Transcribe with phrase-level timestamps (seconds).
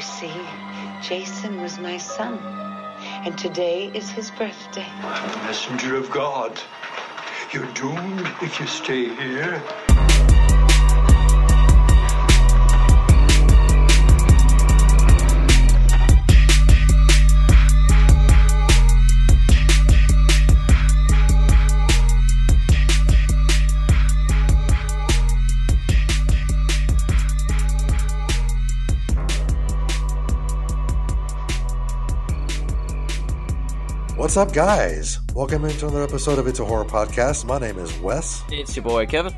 [0.00, 0.32] You see,
[1.02, 2.38] Jason was my son,
[3.26, 4.86] and today is his birthday.
[5.02, 6.58] I'm a messenger of God.
[7.52, 9.62] You're doomed if you stay here.
[34.30, 35.18] What's up, guys?
[35.34, 37.44] Welcome into another episode of It's a Horror Podcast.
[37.46, 39.34] My name is Wes, It's your boy Kevin.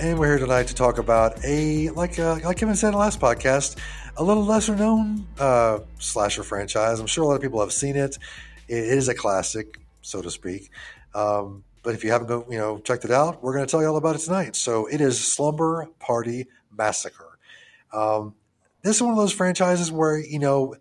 [0.00, 2.98] and we're here tonight to talk about a like uh, like Kevin said in the
[2.98, 3.78] last podcast,
[4.16, 6.98] a little lesser known uh, slasher franchise.
[6.98, 8.18] I'm sure a lot of people have seen it.
[8.66, 10.72] It is a classic, so to speak.
[11.14, 13.80] Um, but if you haven't go, you know, checked it out, we're going to tell
[13.80, 14.56] you all about it tonight.
[14.56, 17.38] So it is Slumber Party Massacre.
[17.92, 18.34] Um,
[18.82, 20.74] this is one of those franchises where you know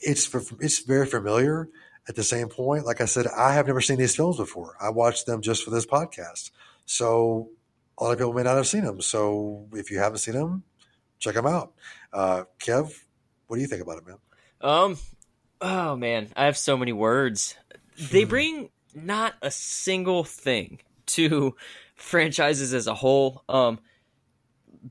[0.00, 1.68] it's it's very familiar.
[2.10, 4.74] At the same point, like I said, I have never seen these films before.
[4.80, 6.50] I watched them just for this podcast.
[6.84, 7.50] So
[7.96, 9.00] a lot of people may not have seen them.
[9.00, 10.64] So if you haven't seen them,
[11.20, 11.72] check them out.
[12.12, 13.00] Uh, Kev,
[13.46, 14.16] what do you think about it, man?
[14.60, 14.98] Um,
[15.60, 17.54] oh man, I have so many words.
[18.10, 21.54] They bring not a single thing to
[21.94, 23.44] franchises as a whole.
[23.48, 23.78] Um,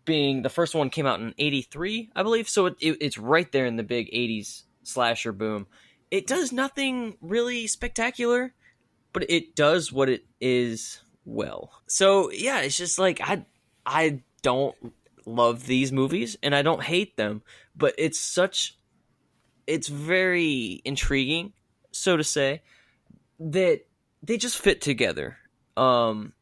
[0.05, 3.51] being the first one came out in '83, I believe, so it, it, it's right
[3.51, 5.67] there in the big '80s slasher boom.
[6.11, 8.53] It does nothing really spectacular,
[9.13, 11.71] but it does what it is well.
[11.87, 13.45] So yeah, it's just like I
[13.85, 14.75] I don't
[15.25, 17.43] love these movies and I don't hate them,
[17.75, 18.77] but it's such
[19.67, 21.53] it's very intriguing,
[21.91, 22.63] so to say,
[23.39, 23.81] that
[24.23, 25.37] they just fit together.
[25.77, 26.33] Um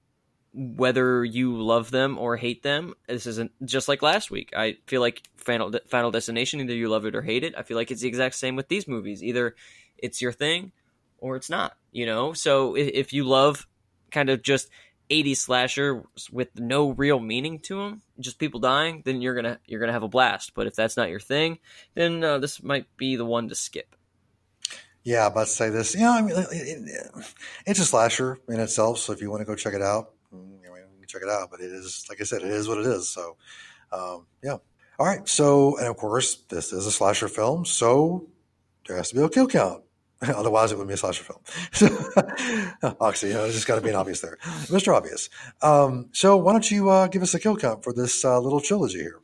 [0.58, 4.52] whether you love them or hate them, this isn't just like last week.
[4.58, 7.53] I feel like Final Final Destination, either you love it or hate it.
[7.55, 9.23] I feel like it's the exact same with these movies.
[9.23, 9.55] Either
[9.99, 10.72] it's your thing
[11.19, 11.77] or it's not.
[11.91, 13.67] You know, so if, if you love
[14.09, 14.70] kind of just
[15.11, 19.80] 80s slasher with no real meaning to them, just people dying, then you're gonna you're
[19.80, 20.53] gonna have a blast.
[20.55, 21.59] But if that's not your thing,
[21.93, 23.95] then uh, this might be the one to skip.
[25.03, 25.93] Yeah, I'm about to say this.
[25.93, 27.26] You know, I mean, it, it,
[27.67, 28.98] it's a slasher in itself.
[28.98, 30.14] So if you want to go check it out,
[31.08, 31.50] can check it out.
[31.52, 33.10] But it is, like I said, it is what it is.
[33.10, 33.38] So,
[33.92, 34.58] um, yeah.
[35.00, 35.28] All right.
[35.28, 37.66] So, and of course, this is a slasher film.
[37.66, 38.28] So
[38.88, 39.84] there has to be a kill count.
[40.22, 41.40] Otherwise, it would be a slasher film.
[43.00, 44.38] Oxy, you know, there's just got to be an obvious there.
[44.42, 44.95] Mr.
[44.95, 45.30] Obvious.
[45.62, 48.60] Um, so why don't you uh, give us a kill count for this uh, little
[48.60, 49.20] trilogy here?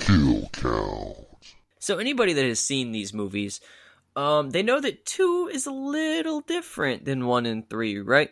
[0.00, 0.99] Kill count.
[1.80, 3.60] So anybody that has seen these movies,
[4.14, 8.30] um, they know that two is a little different than one and three, right?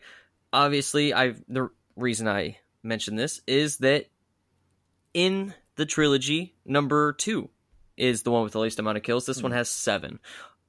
[0.52, 4.06] Obviously, I the reason I mention this is that
[5.14, 7.48] in the trilogy, number two
[7.96, 9.26] is the one with the least amount of kills.
[9.26, 10.20] This one has seven.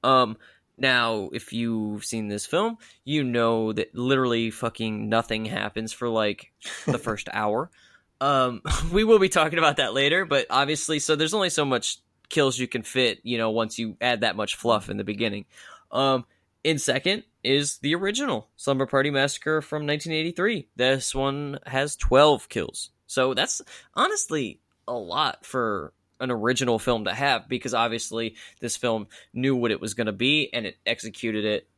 [0.02, 0.36] Um,
[0.76, 6.52] now, if you've seen this film, you know that literally fucking nothing happens for like
[6.86, 7.70] the first hour.
[8.20, 8.62] Um,
[8.92, 11.98] we will be talking about that later, but obviously, so there's only so much
[12.30, 15.44] kills you can fit, you know, once you add that much fluff in the beginning.
[15.90, 16.24] Um,
[16.64, 20.68] in second is the original Slumber Party Massacre from 1983.
[20.76, 22.90] This one has 12 kills.
[23.06, 23.60] So that's
[23.94, 29.70] honestly a lot for an original film to have because obviously this film knew what
[29.70, 31.68] it was going to be and it executed it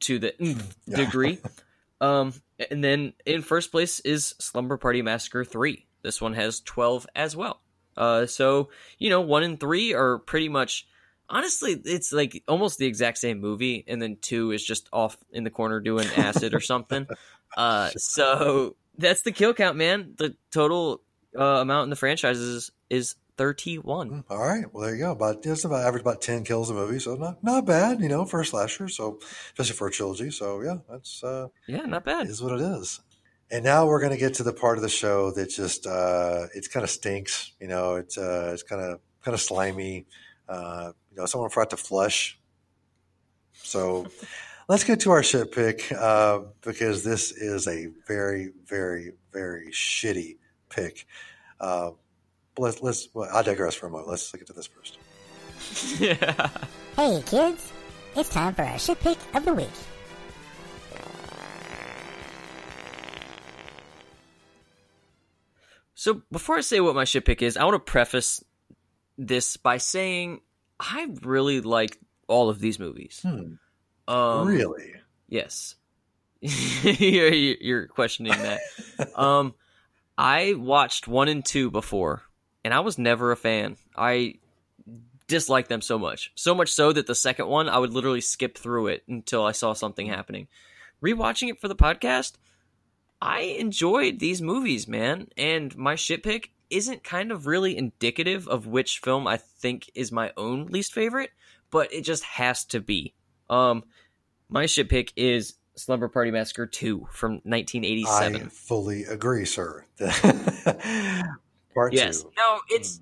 [0.00, 0.34] to the
[0.86, 0.96] Yeah.
[0.96, 1.38] degree.
[1.98, 2.34] Um,
[2.70, 5.86] and then in first place is Slumber Party Massacre 3.
[6.02, 7.62] This one has 12 as well.
[7.96, 8.68] Uh, so,
[8.98, 10.86] you know, 1 and 3 are pretty much
[11.28, 15.42] honestly it's like almost the exact same movie and then 2 is just off in
[15.42, 17.06] the corner doing acid or something.
[17.56, 20.12] Uh, so that's the kill count, man.
[20.18, 21.00] The total
[21.38, 24.24] uh, amount in the franchises is, is 31.
[24.28, 24.64] All right.
[24.74, 25.12] Well, there you go.
[25.12, 28.26] About it's about average about ten kills a movie, so not not bad, you know,
[28.26, 28.88] for a slasher.
[28.88, 29.20] So
[29.52, 30.30] especially for a trilogy.
[30.30, 32.26] So yeah, that's uh, Yeah, not bad.
[32.26, 33.00] is what it is.
[33.50, 36.46] And now we're going to get to the part of the show that just uh,
[36.54, 37.52] it kind of stinks.
[37.60, 40.06] You know, it's uh, it's kind of kind of slimy.
[40.48, 42.38] Uh, you know, someone forgot to flush.
[43.52, 44.06] So
[44.68, 50.38] let's get to our shit pick uh, because this is a very, very, very shitty
[50.68, 51.06] pick.
[51.60, 51.90] Uh,
[52.54, 53.08] but let's let's.
[53.14, 54.08] Well, I digress for a moment.
[54.08, 54.98] Let's get to this first.
[56.00, 56.48] yeah.
[56.96, 57.72] Hey kids,
[58.16, 59.68] it's time for our shit pick of the week.
[65.96, 68.44] So before I say what my shit pick is, I want to preface
[69.16, 70.42] this by saying
[70.78, 71.98] I really like
[72.28, 73.20] all of these movies.
[73.22, 73.54] Hmm.
[74.06, 74.92] Um, really?
[75.26, 75.74] Yes.
[76.40, 78.60] you're, you're questioning that.
[79.16, 79.54] um,
[80.18, 82.22] I watched one and two before,
[82.62, 83.78] and I was never a fan.
[83.96, 84.34] I
[85.28, 86.30] disliked them so much.
[86.34, 89.52] So much so that the second one, I would literally skip through it until I
[89.52, 90.48] saw something happening.
[91.02, 92.34] Rewatching it for the podcast,
[93.20, 95.28] I enjoyed these movies, man.
[95.36, 100.12] And my shit pick isn't kind of really indicative of which film I think is
[100.12, 101.30] my own least favorite,
[101.70, 103.14] but it just has to be.
[103.48, 103.84] Um,
[104.48, 108.36] my shit pick is Slumber Party Massacre 2 from 1987.
[108.36, 109.84] I fully agree, sir.
[111.74, 112.22] Part yes.
[112.22, 112.32] two.
[112.36, 113.00] No, it's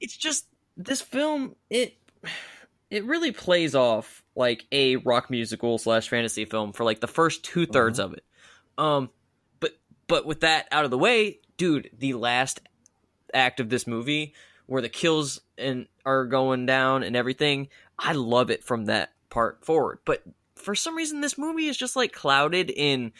[0.00, 0.46] it's just
[0.76, 1.96] this film it
[2.90, 7.42] it really plays off like a rock musical slash fantasy film for like the first
[7.42, 8.24] two thirds of it.
[8.78, 9.10] Um
[10.08, 12.60] but with that out of the way, dude, the last
[13.34, 14.34] act of this movie
[14.66, 17.68] where the kills and are going down and everything,
[17.98, 19.98] I love it from that part forward.
[20.04, 20.22] But
[20.54, 23.12] for some reason this movie is just like clouded in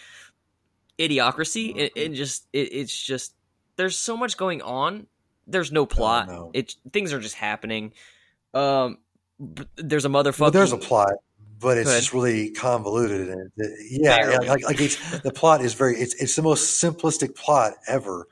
[0.98, 1.76] idiocracy.
[1.76, 3.34] It, it just it, it's just
[3.76, 5.06] there's so much going on.
[5.46, 6.28] There's no plot.
[6.54, 7.92] it things are just happening.
[8.54, 8.98] Um
[9.76, 11.12] there's a motherfucker Well, there's a plot,
[11.60, 12.02] but it's Go ahead.
[12.02, 13.28] just really convoluted.
[13.28, 13.50] And
[13.88, 17.74] yeah, yeah, like, like it's the plot is very it's it's the most simplistic plot
[17.88, 18.28] ever,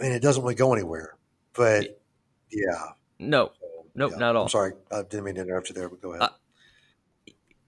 [0.00, 1.16] and it doesn't really go anywhere.
[1.54, 2.00] But
[2.50, 2.84] yeah,
[3.18, 3.52] no
[3.94, 4.18] nope yeah.
[4.18, 6.22] not at all I'm sorry, I didn't mean to interrupt you there, but go ahead.
[6.22, 6.28] Uh,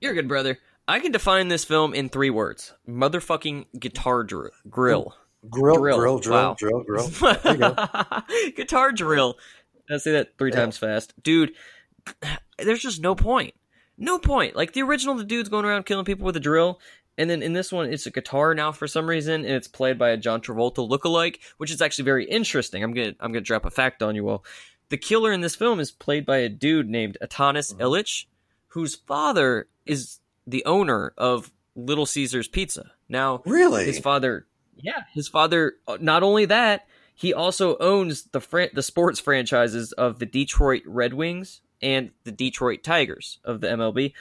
[0.01, 0.59] you're a good brother
[0.89, 5.15] i can define this film in three words motherfucking guitar dr- grill
[5.49, 5.99] grill, drill.
[5.99, 6.55] drill, drill, Wow.
[6.59, 7.09] drill, grill.
[7.43, 7.75] There you go.
[8.57, 9.39] guitar drill.
[9.91, 10.57] I say that three Yeah.
[10.61, 11.53] times fast, dude.
[12.59, 13.55] There's just no point.
[13.99, 14.55] No point.
[14.57, 16.81] Like the original, the dude's going around killing people with a drill,
[17.19, 19.99] and then in this one, it's a guitar now for some reason, and it's played
[19.99, 22.83] by a John Travolta lookalike, which is actually very interesting.
[22.83, 24.45] I'm gonna I'm gonna drop a fact on you all.
[24.91, 27.81] The killer in this film is played by a dude named Atanas Mhm.
[27.81, 28.27] Ilitch,
[28.69, 32.93] whose father is the owner of Little Caesars Pizza.
[33.09, 33.85] Now, Really?
[33.87, 34.47] his father
[34.79, 39.93] yeah his father uh, not only that he also owns the fran- the sports franchises
[39.93, 44.13] of the Detroit Red Wings and the Detroit Tigers of the MLB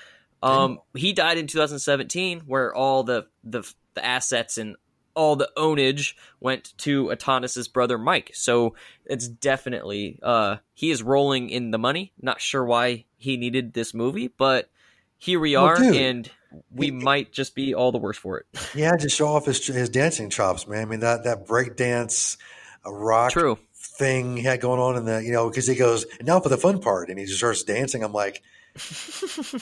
[0.43, 3.63] um he died in 2017 where all the the
[3.95, 4.75] the assets and
[5.15, 8.31] all the ownage went to Adonis's brother Mike.
[8.33, 8.75] So
[9.05, 12.11] it's definitely uh he is rolling in the money.
[12.21, 14.69] Not sure why he needed this movie but
[15.17, 16.31] here we Well, are dude, and
[16.69, 18.45] we he- might just be all the worse for it.
[18.75, 20.81] Yeah, to show off his his dancing chops, man.
[20.81, 22.37] I mean that that break dance,
[22.83, 23.57] a rock true
[23.97, 26.57] thing he had going on in the you know because he goes now for the
[26.57, 28.03] fun part and he just starts dancing.
[28.03, 28.41] I'm like,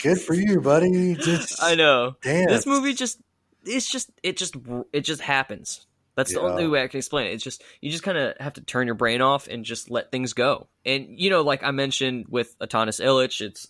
[0.02, 1.16] good for you, buddy.
[1.16, 2.16] Just I know.
[2.22, 2.52] dance.
[2.52, 3.20] This movie just
[3.66, 4.56] it's just it just
[4.92, 5.86] it just happens.
[6.16, 7.34] That's the only way I can explain it.
[7.34, 10.12] It's just you just kind of have to turn your brain off and just let
[10.12, 10.68] things go.
[10.86, 13.68] And you know, like I mentioned with Atanas Ilitch, it's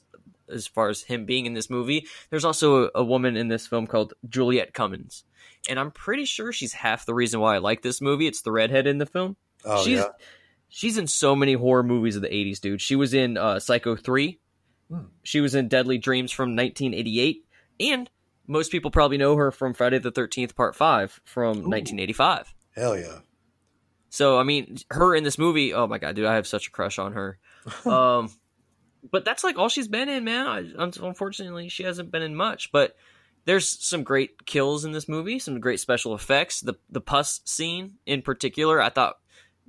[0.49, 2.05] as far as him being in this movie.
[2.29, 5.23] There's also a, a woman in this film called Juliette Cummins,
[5.69, 8.27] and I'm pretty sure she's half the reason why I like this movie.
[8.27, 9.37] It's the redhead in the film.
[9.63, 10.09] Oh she's yeah,
[10.75, 12.81] she's in so many horror movies of the 80s, dude.
[12.81, 14.39] She was in uh, Psycho 3.
[14.89, 14.97] Hmm.
[15.21, 17.45] She was in Deadly Dreams from 1988,
[17.79, 18.09] and
[18.47, 22.55] most people probably know her from Friday the 13th Part 5 from 1985.
[22.75, 23.19] hell yeah.
[24.09, 26.71] So, I mean, her in this movie, oh my god, dude, I have such a
[26.71, 27.37] crush on her.
[27.85, 28.29] um
[29.11, 30.47] but that's like all she's been in, man.
[30.47, 32.95] I, unfortunately, she hasn't been in much, but
[33.45, 36.61] there's some great kills in this movie, some great special effects.
[36.61, 39.17] The the pus scene in particular, I thought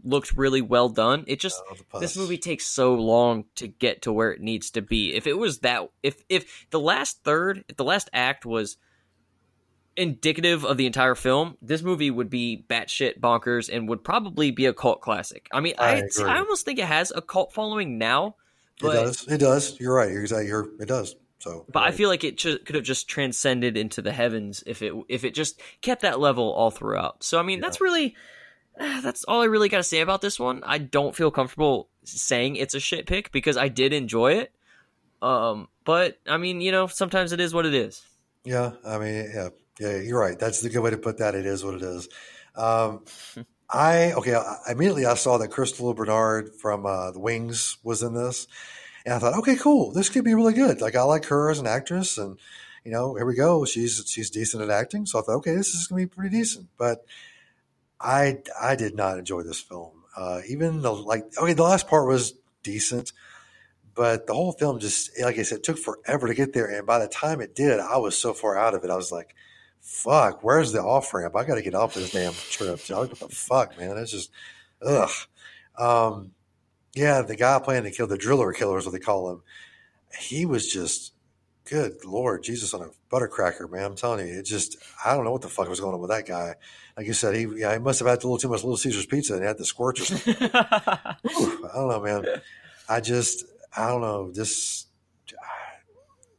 [0.03, 1.25] looked really well done.
[1.27, 4.83] It just Oh, this movie takes so long to get to where it needs to
[4.83, 5.15] be.
[5.15, 8.77] If it was that if if the last third, if the last act was
[9.97, 14.67] indicative of the entire film, this movie would be batshit bonkers and would probably be
[14.67, 15.49] a cult classic.
[15.53, 16.23] I mean, I I.
[16.25, 18.37] I almost think it has a cult following now,
[18.83, 19.29] it does.
[19.29, 19.79] It does.
[19.81, 20.11] You're right.
[20.11, 20.49] You're exactly.
[20.49, 21.15] You're, it does.
[21.39, 24.81] So, but I feel like it ju- could have just transcended into the heavens if
[24.83, 27.23] it if it just kept that level all throughout.
[27.23, 28.17] So I mean, that's really
[29.03, 30.63] that's all I really got to say about this one.
[30.65, 34.53] I don't feel comfortable saying it's a shit pick because I did enjoy it.
[35.23, 38.03] Um, but I mean, you know, sometimes it is what it is.
[38.45, 40.39] Yeah, I mean, yeah, yeah, you're right.
[40.39, 41.35] That's the good way to put that.
[41.35, 42.09] It is what it is.
[42.55, 43.05] Um,
[43.71, 44.35] I okay.
[44.35, 48.47] I, immediately I saw that Crystal Bernard from uh, the Wings was in this,
[49.07, 49.93] and I thought, okay, cool.
[49.93, 50.83] This could be really good.
[50.83, 52.39] Like I like her as an actress, and
[52.85, 53.65] you know, here we go.
[53.65, 55.07] She's she's decent at acting.
[55.07, 56.69] So I thought, okay, this is gonna be pretty decent.
[56.77, 57.07] But
[58.01, 60.05] I I did not enjoy this film.
[60.17, 63.13] Uh, even the like, okay, the last part was decent.
[63.95, 66.67] But the whole film just, like I said, took forever to get there.
[66.67, 68.91] And by the time it did, I was so far out of it.
[68.91, 69.37] I was like,
[69.81, 71.37] fuck, where's the off ramp?
[71.37, 72.81] I got to get off this damn trip.
[72.91, 73.97] Like, what the fuck, man?
[73.97, 74.33] It's just,
[74.85, 75.11] ugh.
[75.79, 76.33] Um,
[76.95, 79.43] yeah, the guy playing the kill, the driller killer is what they call him.
[80.19, 81.13] He was just,
[81.65, 83.85] good lord, Jesus on a buttercracker, man.
[83.85, 86.11] I'm telling you, it just I don't know what the fuck was going on with
[86.11, 86.55] that guy.
[86.97, 89.07] Like you said, he yeah, he must have had a little too much Little Caesars
[89.07, 90.51] pizza and he had the squirts or something.
[90.55, 91.17] I
[91.75, 92.25] don't know, man.
[92.89, 93.45] I just
[93.77, 94.31] I don't know.
[94.31, 94.87] This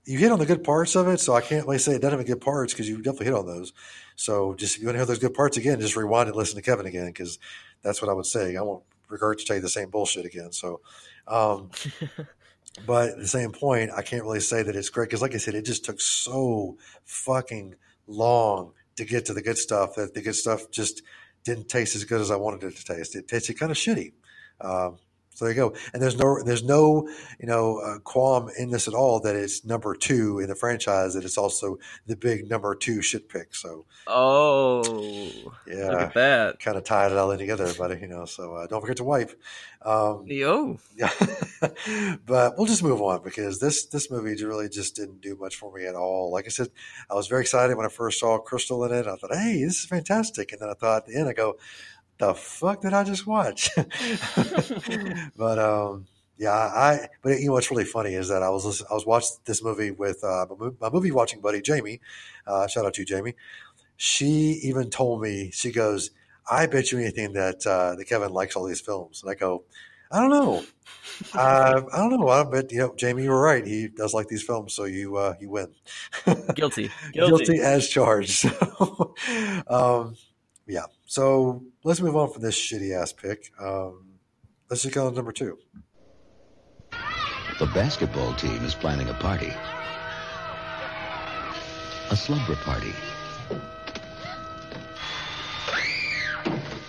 [0.05, 2.19] you hit on the good parts of it, so I can't really say it doesn't
[2.19, 3.73] have good parts because you definitely hit on those.
[4.15, 6.55] So just if you want to hear those good parts again, just rewind and listen
[6.55, 7.39] to Kevin again because
[7.81, 8.55] that's what I would say.
[8.55, 10.51] I won't regurgitate the same bullshit again.
[10.51, 10.81] So,
[11.27, 11.71] um,
[12.85, 15.37] but at the same point, I can't really say that it's great because, like I
[15.37, 17.75] said, it just took so fucking
[18.07, 21.01] long to get to the good stuff that the good stuff just
[21.43, 23.15] didn't taste as good as I wanted it to taste.
[23.15, 24.13] It tasted kind of shitty.
[24.61, 24.97] Um,
[25.35, 25.75] so there you go.
[25.93, 29.65] And there's no there's no you know uh, qualm in this at all that it's
[29.65, 31.13] number two in the franchise.
[31.13, 31.77] That it's also
[32.07, 33.53] the big number two shit pick.
[33.53, 34.83] So oh,
[35.67, 36.59] yeah, look at that.
[36.59, 37.99] kind of tied it all in together, buddy.
[37.99, 39.37] You know, so uh, don't forget to wipe.
[39.81, 41.11] Um, Yo, yeah,
[42.25, 45.71] but we'll just move on because this this movie really just didn't do much for
[45.71, 46.31] me at all.
[46.31, 46.69] Like I said,
[47.09, 49.05] I was very excited when I first saw Crystal in it.
[49.05, 51.57] I thought, hey, this is fantastic, and then I thought at the end, I go,
[52.17, 53.69] the fuck did I just watch?
[55.37, 56.05] but um,
[56.37, 57.07] yeah, I.
[57.21, 59.91] But you know what's really funny is that I was I was watching this movie
[59.91, 60.45] with uh,
[60.79, 62.01] my movie watching buddy Jamie.
[62.45, 63.35] Uh, shout out to you, Jamie.
[63.97, 66.11] She even told me she goes,
[66.49, 69.63] "I bet you anything that uh, that Kevin likes all these films," and I go.
[70.11, 70.63] I don't know.
[71.33, 72.29] uh, I don't know.
[72.29, 73.23] I bet you know, Jamie.
[73.23, 73.65] You were right.
[73.65, 75.73] He does like these films, so you uh, you win.
[76.53, 76.91] guilty.
[77.13, 77.45] Guilty.
[77.45, 77.59] Guilty.
[77.59, 78.45] as charged.
[78.77, 79.15] So,
[79.67, 80.15] um,
[80.67, 80.85] yeah.
[81.05, 83.51] So let's move on from this shitty ass pick.
[83.59, 84.19] Um,
[84.69, 85.57] let's just go to number two.
[87.59, 89.53] The basketball team is planning a party.
[92.11, 92.93] A slumber party.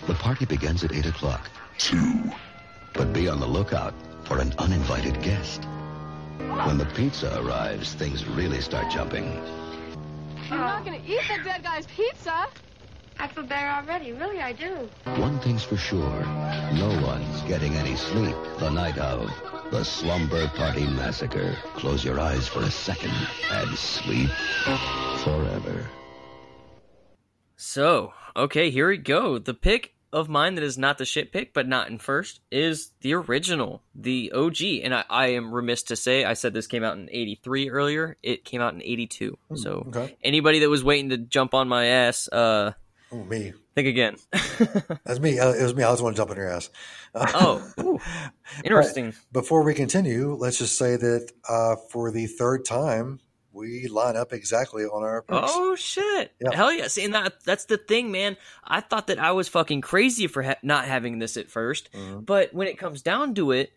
[0.06, 1.50] The party begins at 8 o'clock.
[1.78, 2.30] Two.
[2.94, 3.94] But be on the lookout
[4.24, 5.64] for an uninvited guest.
[6.64, 9.26] When the pizza arrives, things really start jumping.
[10.50, 12.46] I'm not gonna eat the dead guy's pizza.
[13.18, 14.12] I feel better already.
[14.12, 14.88] Really, I do.
[15.20, 16.20] One thing's for sure,
[16.74, 19.30] no one's getting any sleep the night of
[19.70, 21.56] the Slumber Party Massacre.
[21.74, 23.14] Close your eyes for a second
[23.50, 24.30] and sleep
[25.24, 25.86] forever.
[27.56, 29.38] So, okay, here we go.
[29.38, 32.92] The pick of mine that is not the shit pick, but not in first, is
[33.00, 34.62] the original, the OG.
[34.82, 38.16] And I, I am remiss to say, I said this came out in 83 earlier.
[38.22, 39.36] It came out in 82.
[39.54, 40.16] so, okay.
[40.22, 42.72] anybody that was waiting to jump on my ass, uh,
[43.12, 43.52] Oh, me.
[43.74, 44.16] think again.
[45.04, 45.38] That's me.
[45.38, 45.84] Uh, It was me.
[45.84, 46.70] I was the one jumping your ass.
[47.14, 47.98] oh, ooh,
[48.64, 49.14] interesting.
[49.32, 53.20] Before we continue, let's just say that uh, for the third time,
[53.52, 55.50] we line up exactly on our picks.
[55.54, 56.32] Oh shit!
[56.40, 56.54] Yeah.
[56.54, 56.88] Hell yeah!
[56.88, 58.36] See, and that that's the thing, man.
[58.64, 62.20] I thought that I was fucking crazy for ha- not having this at 1st Mm-hmm.
[62.20, 63.72] but when it comes down to it,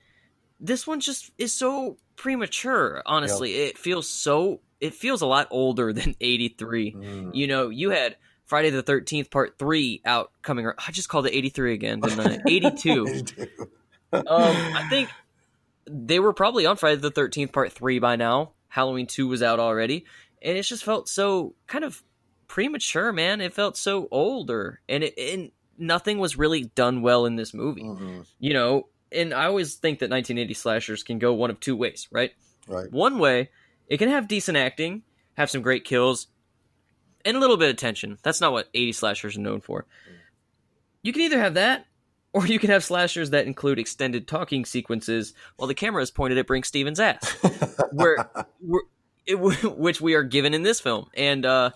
[0.59, 3.01] this one just is so premature.
[3.05, 4.59] Honestly, it feels so.
[4.81, 6.93] It feels a lot older than '83.
[6.93, 7.35] Mm.
[7.35, 8.17] You know, you had
[8.49, 10.67] Friday the Thirteenth Part Three out coming.
[10.67, 12.39] I just called it '83 again, didn't I?
[12.47, 13.05] '82.
[14.13, 15.09] um, I think
[15.85, 18.53] they were probably on Friday the Thirteenth Part Three by now.
[18.67, 20.05] Halloween Two was out already,
[20.41, 22.03] and it just felt so kind of
[22.47, 23.39] premature, man.
[23.39, 27.83] It felt so older, and it and nothing was really done well in this movie.
[27.83, 28.25] Mhm.
[28.39, 32.07] You know, and I always think that 1980 slashers can go one of two ways,
[32.11, 32.31] right?
[32.67, 32.91] Right.
[32.91, 33.51] One way,
[33.87, 35.03] it can have decent acting,
[35.35, 36.27] have some great kills,
[37.25, 38.17] and a little bit of tension.
[38.23, 39.85] That's not what 80 slashers are known for.
[41.01, 41.85] You can either have that,
[42.33, 46.37] or you can have slashers that include extended talking sequences while the camera is pointed
[46.37, 47.31] at Brinke Stevens' ass,
[47.91, 48.83] where, where
[49.25, 49.35] it,
[49.77, 51.07] which we are given in this film.
[51.13, 51.71] And uh,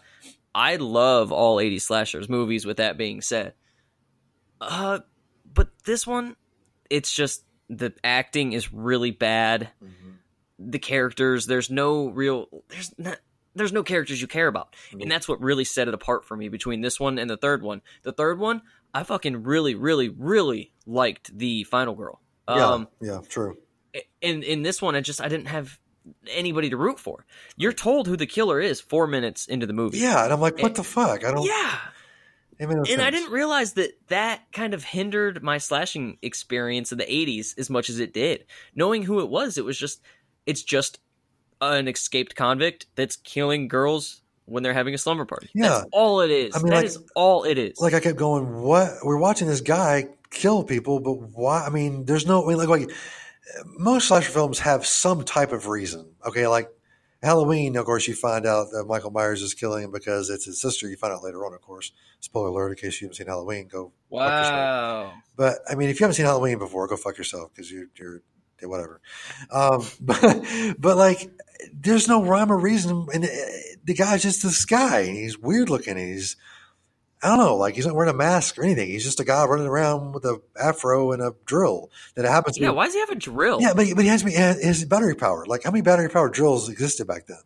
[0.53, 2.65] I love all 80 slashers movies.
[2.65, 3.53] With that being said,
[4.59, 4.99] uh,
[5.53, 6.35] but this one,
[6.89, 9.69] it's just the acting is really bad.
[10.59, 13.19] The characters, there's no real, there's not.
[13.55, 16.49] There's no characters you care about, and that's what really set it apart for me
[16.49, 17.81] between this one and the third one.
[18.01, 18.61] The third one,
[18.93, 22.19] I fucking really, really, really liked the final girl.
[22.47, 22.67] Yeah.
[22.67, 23.19] Um, yeah.
[23.27, 23.57] True.
[24.21, 25.79] in in this one, I just I didn't have
[26.27, 27.25] anybody to root for.
[27.55, 29.99] You're told who the killer is four minutes into the movie.
[29.99, 30.23] Yeah.
[30.23, 31.23] And I'm like, what the fuck?
[31.23, 31.45] I don't.
[31.45, 31.77] yeah.
[32.59, 36.91] it made no And I didn't realize that that kind of hindered my slashing experience
[36.91, 38.45] in the 80s as much as it did.
[38.75, 40.01] Knowing who it was, it was just,
[40.45, 40.99] it's just
[41.71, 45.49] an escaped convict that's killing girls when they're having a slumber party.
[45.53, 45.69] Yeah.
[45.69, 46.55] That's all it is.
[46.55, 47.79] I mean, That like- is all it is.
[47.79, 48.89] like I kept going, what?
[49.03, 51.65] We're watching this guy kill people, but why?
[51.65, 52.89] I mean, there's no, I mean, like, like
[53.77, 56.11] most slasher films have some type of reason.
[56.25, 56.47] Okay.
[56.47, 56.69] Like
[57.21, 60.59] Halloween, of course, you find out that Michael Myers is killing him because it's his
[60.59, 60.89] sister.
[60.89, 61.93] You find out later on, of course.
[62.19, 64.51] Spoiler alert in case you haven't seen Halloween, go fuck yourself.
[64.53, 65.13] wow.
[65.37, 68.21] But I mean, if you haven't seen Halloween before, go fuck yourself because you, you're
[68.63, 69.01] okay, whatever.
[69.51, 70.45] Um, but
[70.79, 71.29] but like,
[71.73, 73.27] there's no rhyme or reason, and uh,
[73.83, 76.35] the guy's just this guy, and he's weird looking, he's
[77.21, 78.89] I don't know, like he's not wearing a mask or anything.
[78.89, 82.57] He's just a guy running around with a afro and a drill that happens.
[82.57, 83.61] Yeah, to be, Yeah, why does he have a drill?
[83.61, 85.45] yeah, but, but he has, he has battery power.
[85.45, 87.37] Like how many battery power drills existed back then?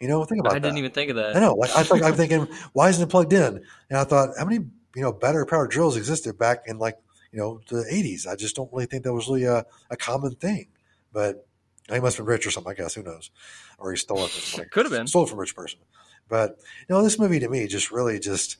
[0.00, 0.62] You know, think about I that.
[0.62, 1.36] didn't even think of that.
[1.36, 1.54] I know.
[1.54, 3.64] Like I thought, I'm thinking, why isn't it plugged in?
[3.90, 4.56] And I thought, how many
[4.96, 6.98] you know battery power drills existed back in like
[7.34, 8.26] you know the 80s?
[8.26, 10.68] I just don't really think that was really a, a common thing.
[11.12, 11.46] But
[11.92, 12.70] he must have been rich or something.
[12.70, 13.30] I guess who knows?
[13.78, 14.30] Or he stole it.
[14.30, 15.06] From, like, Could have been.
[15.06, 15.80] stole it from a rich person.
[16.28, 18.58] But you know, this movie to me just really just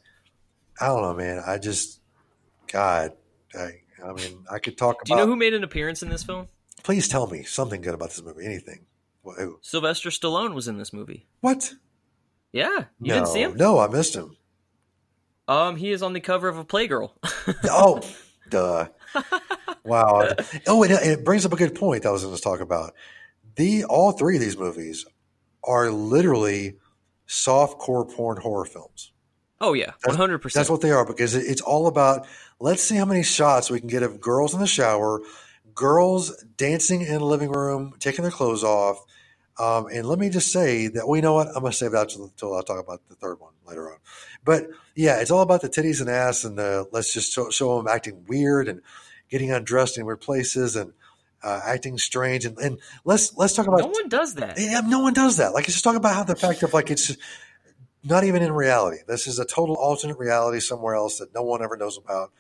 [0.81, 1.43] I don't know, man.
[1.47, 2.01] I just
[2.67, 3.13] God,
[3.59, 6.25] I, I mean, I could talk Do you know who made an appearance in this
[6.25, 6.49] film?
[6.83, 8.45] please tell me something good about this movie.
[8.45, 8.85] Anything?
[9.25, 9.59] Who?
[9.63, 11.27] Sylvester Stallone was in this movie.
[11.41, 11.73] What?
[12.53, 13.57] Yeah, you no, didn't see him?
[13.57, 14.37] No, I missed him.
[15.49, 17.11] Um, he is on the cover of a Playgirl.
[17.65, 18.01] Oh,
[18.55, 18.89] duh.
[19.85, 20.31] Wow.
[20.67, 22.95] Oh, and it, brings up a good point that I was going to talk about.
[23.57, 25.05] The all three of these movies
[25.63, 26.79] are literally
[27.27, 29.13] soft core porn horror films.
[29.61, 30.61] oh yeah, one hundred percent.
[30.61, 32.27] That's what they are because it, it's all about
[32.61, 35.21] let's see how many shots we can get of girls in the shower,
[35.75, 39.05] girls dancing in the living room, taking their clothes off.
[39.59, 41.49] Um, and let me just say that, well, you know what?
[41.49, 43.99] I'm going to save that until I talk about the third one later on.
[44.45, 47.77] But yeah, it's all about the titties and ass, and uh, let's just show, show
[47.77, 48.81] them acting weird and
[49.31, 50.93] getting undressed in weird places and
[51.43, 52.45] uh, acting strange.
[52.45, 54.59] And, and let's let's talk about No one does that.
[54.59, 55.53] yeah, no one does that.
[55.55, 57.17] Like, it's just talking about how the fact of like it's
[58.03, 58.99] not even in reality.
[59.07, 62.33] This is a total alternate reality somewhere else that no one ever knows about.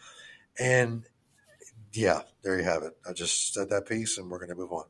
[0.58, 1.04] And
[1.92, 2.96] yeah, there you have it.
[3.08, 4.84] I just said that piece, and we're going to move on.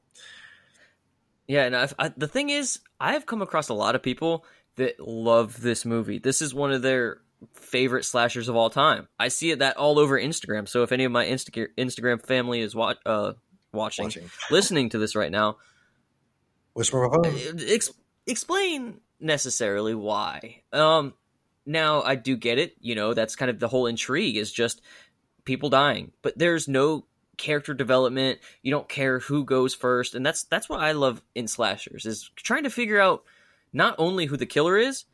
[1.46, 4.44] Yeah, and I've, I, the thing is, I have come across a lot of people
[4.76, 6.18] that love this movie.
[6.18, 7.18] This is one of their
[7.52, 9.08] favorite slashers of all time.
[9.18, 10.66] I see it that all over Instagram.
[10.68, 13.34] So if any of my Insta- Instagram family is wa- uh,
[13.72, 14.30] watching, Watching.
[14.50, 15.58] listening to this right now,
[16.72, 17.58] Whisper phone.
[17.68, 17.92] ex-
[18.26, 20.62] explain necessarily why.
[20.72, 21.14] Um,
[21.66, 22.74] now I do get it.
[22.80, 24.80] You know, that's kind of the whole intrigue is just
[25.44, 28.38] people dying, but there's no character development.
[28.62, 32.30] You don't care who goes first, and that's that's what I love in slashers is
[32.36, 33.24] trying to figure out
[33.72, 35.04] not only who the killer is,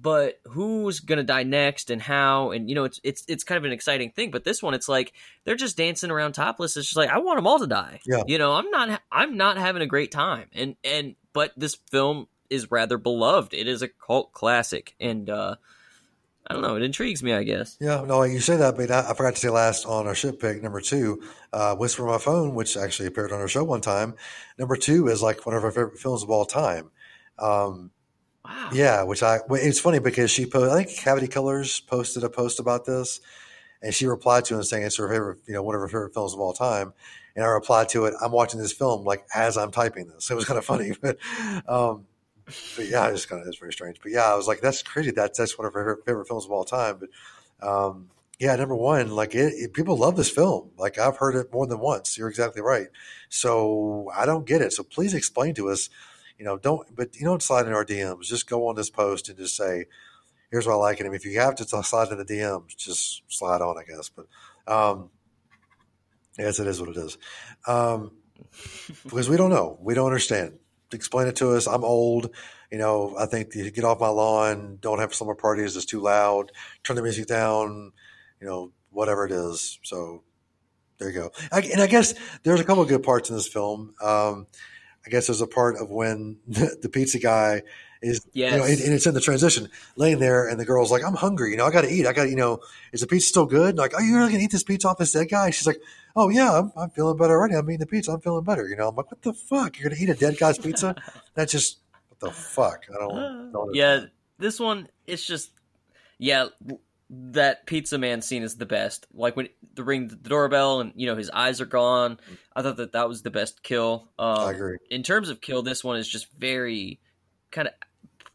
[0.00, 2.50] but who's gonna die next and how.
[2.50, 4.30] And you know, it's it's it's kind of an exciting thing.
[4.30, 5.12] But this one, it's like
[5.44, 6.76] they're just dancing around topless.
[6.76, 8.00] It's just like I want them all to die.
[8.06, 8.22] Yeah.
[8.26, 12.28] You know, I'm not I'm not having a great time, and and but this film
[12.50, 13.54] is rather beloved.
[13.54, 15.56] It is a cult classic, and uh
[16.48, 16.76] I don't know.
[16.76, 17.76] It intrigues me, I guess.
[17.78, 20.40] Yeah, no, you say that, but I, I forgot to say last on our ship
[20.40, 24.14] pick number two, uh, "Whisper My Phone," which actually appeared on our show one time.
[24.58, 26.90] Number two is like one of our favorite films of all time.
[27.38, 27.90] Um,
[28.48, 28.70] Wow.
[28.72, 30.70] Yeah, which I it's funny because she posted.
[30.70, 33.20] I think Cavity Colors posted a post about this,
[33.82, 36.14] and she replied to it saying it's her favorite, you know, one of her favorite
[36.14, 36.94] films of all time.
[37.36, 40.30] And I replied to it, I'm watching this film like as I'm typing this.
[40.30, 41.18] It was kind of funny, but
[41.68, 42.06] um,
[42.76, 43.98] but yeah, it's kind of it's very strange.
[44.02, 45.10] But yeah, I was like, that's crazy.
[45.10, 47.00] That's that's one of her favorite films of all time.
[47.00, 48.08] But um,
[48.38, 50.70] yeah, number one, like it, it, people love this film.
[50.78, 52.16] Like I've heard it more than once.
[52.16, 52.88] You're exactly right.
[53.28, 54.72] So I don't get it.
[54.72, 55.90] So please explain to us.
[56.38, 58.22] You know, don't but you don't slide in our DMs.
[58.26, 59.86] Just go on this post and just say,
[60.50, 63.60] "Here's what I like." And if you have to slide in the DMs, just slide
[63.60, 64.08] on, I guess.
[64.08, 64.26] But
[64.72, 65.10] um,
[66.38, 67.18] yes, it is what it is.
[67.66, 68.12] Um,
[69.02, 70.58] because we don't know, we don't understand.
[70.92, 71.66] Explain it to us.
[71.66, 72.30] I'm old.
[72.70, 74.78] You know, I think you get off my lawn.
[74.80, 75.76] Don't have slumber parties.
[75.76, 76.52] It's too loud.
[76.82, 77.92] Turn the music down.
[78.40, 79.78] You know, whatever it is.
[79.82, 80.22] So
[80.98, 81.30] there you go.
[81.52, 83.94] I, and I guess there's a couple of good parts in this film.
[84.02, 84.46] Um,
[85.06, 87.62] I guess there's a part of when the, the pizza guy
[88.02, 88.52] is, Yes.
[88.52, 91.14] you know, and, and it's in the transition, laying there, and the girl's like, "I'm
[91.14, 91.50] hungry.
[91.50, 92.06] You know, I got to eat.
[92.06, 92.60] I got, to you know,
[92.92, 94.98] is the pizza still good?" And like, "Oh, you're not gonna eat this pizza off
[94.98, 95.80] this dead guy?" She's like,
[96.14, 97.54] "Oh yeah, I'm, I'm feeling better already.
[97.54, 98.12] I'm eating the pizza.
[98.12, 99.78] I'm feeling better." You know, I'm like, "What the fuck?
[99.78, 100.94] You're gonna eat a dead guy's pizza?
[101.34, 102.84] That's just what the fuck?
[102.94, 103.52] I don't.
[103.52, 104.04] don't yeah,
[104.38, 105.50] this one it's just
[106.18, 106.46] yeah,
[107.10, 109.06] that pizza man scene is the best.
[109.14, 112.20] Like when the ring the doorbell and you know his eyes are gone.
[112.54, 114.08] I thought that that was the best kill.
[114.18, 114.78] Um, I agree.
[114.90, 117.00] In terms of kill, this one is just very
[117.50, 117.74] kind of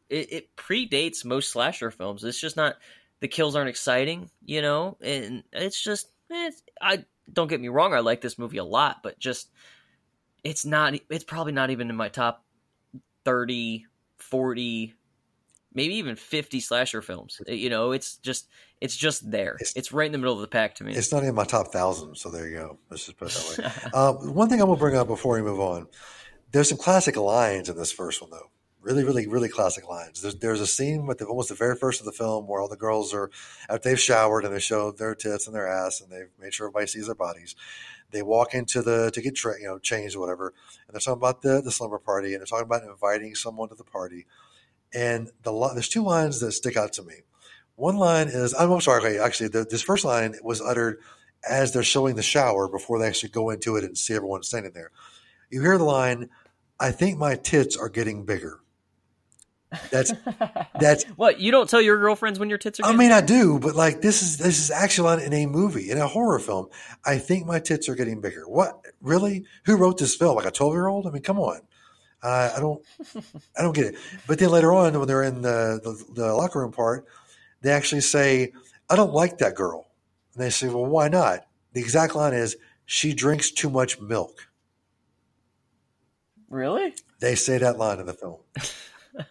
[0.10, 2.24] it, it predates most slasher films.
[2.24, 2.76] It's just not
[3.20, 7.70] the kills aren't exciting, you know, and it's just eh, it's, I don't get me
[7.70, 7.94] wrong.
[7.94, 9.50] I like this movie a lot, but just
[10.44, 10.94] it's not.
[11.10, 12.44] It's probably not even in my top
[13.26, 13.86] 30,
[14.18, 14.94] 40,
[15.74, 17.42] maybe even 50 slasher films.
[17.48, 18.48] You know, it's just
[18.82, 19.56] it's just there.
[19.56, 20.94] It's- It's, right in the middle of the pack to me.
[20.94, 22.78] It's not in my top thousand, so there you go.
[22.90, 23.92] Let's just put it that way.
[23.94, 25.88] uh, one thing I will bring up before we move on:
[26.52, 28.50] there's some classic lines in this first one, though.
[28.84, 30.22] Really, really, really classic lines.
[30.22, 32.68] There's, there's a scene with the, almost the very first of the film where all
[32.68, 33.32] the girls are
[33.82, 36.88] they've showered and they show their tits and their ass and they've made sure everybody
[36.88, 37.56] sees their bodies.
[38.12, 40.54] They walk into the to get tra- you know changed or whatever,
[40.86, 43.76] and they're talking about the the slumber party and they're talking about inviting someone to
[43.76, 44.26] the party.
[44.94, 47.22] And the there's two lines that stick out to me.
[47.76, 51.00] One line is I'm, sorry, actually, the, this first line was uttered
[51.50, 54.74] as they're showing the shower before they actually go into it and see everyone standing
[54.74, 54.92] there.
[55.50, 56.30] You hear the line,
[56.82, 58.60] "I think my tits are getting bigger."
[59.92, 60.14] That's
[60.80, 61.04] that's.
[61.16, 62.84] What you don't tell your girlfriends when your tits are?
[62.84, 65.90] I getting- mean, I do, but like this is this is actually in a movie
[65.92, 66.68] in a horror film.
[67.06, 68.48] I think my tits are getting bigger.
[68.48, 69.46] What really?
[69.66, 70.36] Who wrote this film?
[70.36, 71.08] Like a twelve year old?
[71.08, 71.62] I mean, come on.
[72.22, 72.82] Uh, I don't,
[73.58, 73.96] I don't get it.
[74.28, 77.06] But then later on, when they're in the, the the locker room part,
[77.62, 78.54] they actually say,
[78.90, 79.90] "I don't like that girl,"
[80.34, 82.56] and they say, "Well, why not?" The exact line is,
[82.86, 84.48] "She drinks too much milk."
[86.50, 86.94] really?
[87.20, 88.38] They say that line in the film.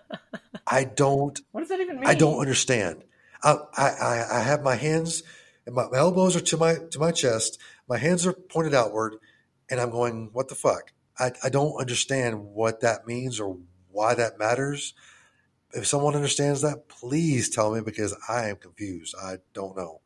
[0.67, 1.41] I don't.
[1.53, 2.07] What does that even mean?
[2.07, 3.05] I don't understand.
[3.43, 5.23] I, I, I- I have my hands
[5.67, 7.59] and my, my elbows are to my to my chest.
[7.89, 9.17] My hands are pointed outward,
[9.71, 13.59] and I'm going, "What the fuck?" I, I don't understand what that means or
[13.91, 14.95] why that matters.
[15.75, 19.15] If someone understands that, please tell me because I am confused.
[19.23, 20.01] I don't know.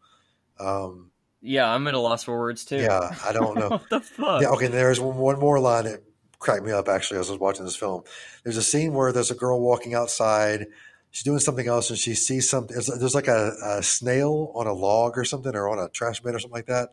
[0.59, 2.77] Um, Yeah, I'm at a loss for words too.
[2.79, 3.69] yeah, I don't know.
[3.71, 4.43] what the fuck?
[4.43, 6.03] Yeah, okay, there's one, one more line that
[6.47, 8.05] cracked me up actually as I was watching this film.
[8.45, 10.67] There's a scene where there's a girl walking outside.
[11.11, 12.75] She's doing something else and she sees something.
[12.75, 16.35] There's, like a, a snail on a log or something or on a trash bin
[16.35, 16.91] or something like that.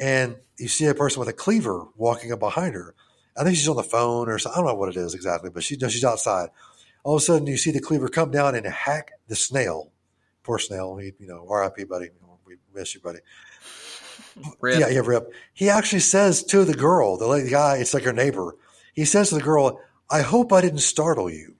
[0.00, 2.94] And you see a person with a cleaver walking up behind her.
[3.36, 4.58] I think she's on the phone or something.
[4.58, 6.48] I don't know what it is exactly, but she, she's outside.
[7.04, 9.92] All of a sudden, you see the cleaver come down and hack the snail.
[10.42, 10.96] Poor snail.
[10.96, 12.08] He, you know, RIP, buddy.
[12.44, 13.20] We miss you, buddy.
[14.60, 14.80] Rip.
[14.80, 15.32] Yeah, yeah, Rip.
[15.52, 18.56] He actually says to the girl, the lady, the guy, it's like her neighbor.
[18.94, 19.80] He says to the girl,
[20.10, 21.54] "I hope I didn't startle you."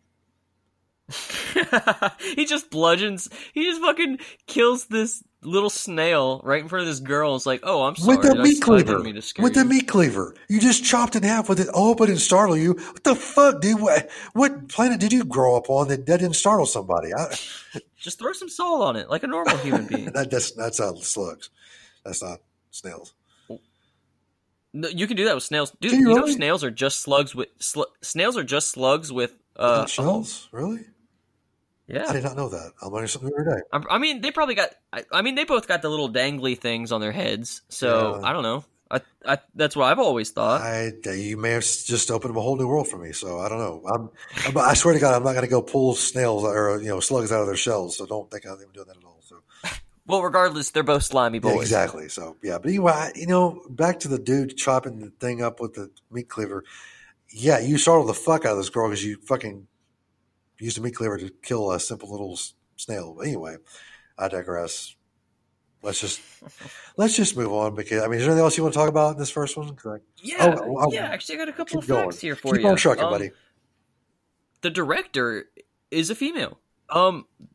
[2.34, 3.28] he just bludgeons.
[3.52, 7.36] He just fucking kills this little snail right in front of this girl.
[7.36, 8.16] It's like, oh, I'm sorry.
[8.16, 8.92] with the meat cleaver.
[8.92, 11.68] didn't mean to scare With the meat cleaver, you just chopped in half with it.
[11.74, 12.72] Oh, but I didn't startle you.
[12.72, 13.80] What the fuck, dude?
[13.80, 17.12] What, what planet did you grow up on that, that didn't startle somebody?
[17.14, 17.36] I,
[17.98, 20.06] Just throw some salt on it, like a normal human being.
[20.06, 21.50] that, that's that's not slugs.
[22.04, 23.14] That's not snails.
[24.76, 25.92] No, you can do that with snails, dude.
[25.92, 29.86] You, you know, snails are just slugs with sl- snails are just slugs with uh,
[29.86, 30.84] shells, really?
[31.86, 32.72] Yeah, I did not know that.
[32.82, 33.60] I'm learning something every day.
[33.72, 34.70] I, I mean, they probably got.
[34.92, 37.62] I, I mean, they both got the little dangly things on their heads.
[37.68, 38.28] So Yeah.
[38.28, 38.64] I don't know.
[38.90, 40.60] I, I that's what I've always thought.
[40.60, 43.12] I you may have just opened up a whole new world for me.
[43.12, 43.82] So I don't know.
[43.86, 46.88] I'm, but I swear to God, I'm not going to go pull snails or you
[46.88, 47.96] know slugs out of their shells.
[47.96, 49.13] So don't think I'm even doing that at all.
[50.06, 51.62] So well, regardless, they're both slimy yeah, boys.
[51.62, 52.08] exactly.
[52.08, 55.60] So yeah, but anyway, I- you know, back to the dude chopping the thing up
[55.60, 56.64] with the meat cleaver.
[57.30, 59.66] Yeah, you startled the fuck out of this girl because you fucking
[60.60, 62.38] used a meat cleaver to kill a simple little
[62.76, 63.14] snail.
[63.16, 63.56] But anyway,
[64.18, 64.94] I digress.
[65.82, 66.20] Let's just
[66.98, 68.88] let's just move on because I mean, is there anything else you want to talk
[68.90, 69.74] about in this first one?
[69.86, 71.06] I- Yeah, Oh, oh, yeah.
[71.06, 72.10] Actually, I got a couple of going.
[72.10, 72.68] facts here for Keep you.
[72.68, 73.30] on trucking, Um, buddy.
[74.60, 75.46] The director
[75.90, 76.58] is a female.
[76.90, 77.46] Um, the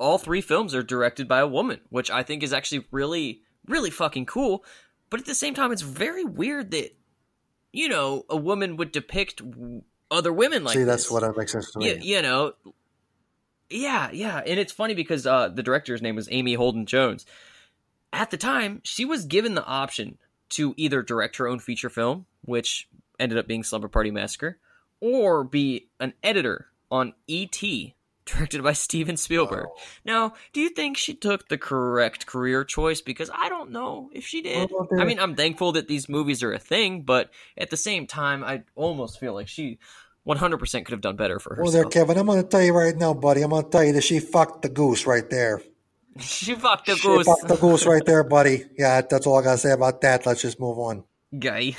[0.00, 3.90] all three films are directed by a woman, which I think is actually really, really
[3.90, 4.64] fucking cool.
[5.10, 6.96] But at the same time, it's very weird that
[7.72, 9.42] you know a woman would depict
[10.10, 11.10] other women like See, that's this.
[11.12, 11.90] what that makes sense to me.
[11.92, 12.54] you, you know
[13.68, 17.24] yeah yeah and it's funny because uh, the director's name was amy holden jones
[18.12, 22.26] at the time she was given the option to either direct her own feature film
[22.42, 22.88] which
[23.20, 24.58] ended up being slumber party massacre
[25.00, 27.62] or be an editor on et
[28.30, 29.76] directed by steven spielberg Oh.
[30.04, 34.24] now do you think she took the correct career choice because i don't know if
[34.26, 37.76] she did i mean i'm thankful that these movies are a thing but at the
[37.76, 39.78] same time i almost feel like she
[40.28, 41.64] 100% could have done better for herself.
[41.64, 42.18] Well, there, Kevin.
[42.18, 43.40] I'm going to tell you right now, buddy.
[43.40, 45.62] I'm going to tell you that she fucked the goose right there.
[46.20, 48.64] She fucked the She goose fucked the goose right there, buddy.
[48.76, 50.26] Yeah, that's all I got to say about that.
[50.26, 51.04] Let's just move on.
[51.38, 51.74] guy.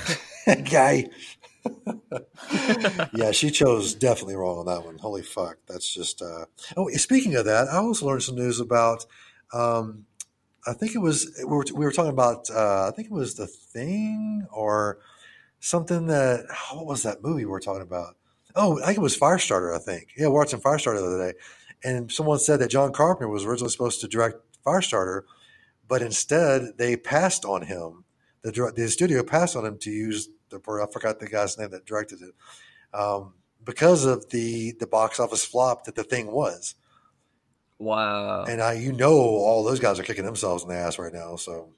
[0.68, 1.06] Guy.
[3.14, 4.98] yeah, she chose definitely wrong on that one.
[4.98, 5.58] Holy fuck.
[5.68, 6.22] That's just.
[6.22, 6.46] Uh...
[6.76, 9.06] Oh, speaking of that, I also learned some news about.
[9.52, 10.06] Um,
[10.66, 12.50] I think it was we were, we were talking about.
[12.50, 14.98] Uh, I think it was the thing or
[15.60, 16.46] something that.
[16.72, 18.16] What was that movie we were talking about?
[18.54, 19.74] Oh, I think it was Firestarter.
[19.74, 20.08] I think.
[20.16, 21.38] Yeah, we were watching Firestarter the other day,
[21.84, 25.22] and someone said that John Carpenter was originally supposed to direct Firestarter,
[25.88, 28.04] but instead they passed on him.
[28.42, 31.86] The the studio passed on him to use the I forgot the guy's name that
[31.86, 32.34] directed it
[32.96, 33.34] um,
[33.64, 36.74] because of the the box office flop that the thing was.
[37.78, 38.44] Wow.
[38.44, 41.34] And I, you know, all those guys are kicking themselves in the ass right now.
[41.34, 41.70] So,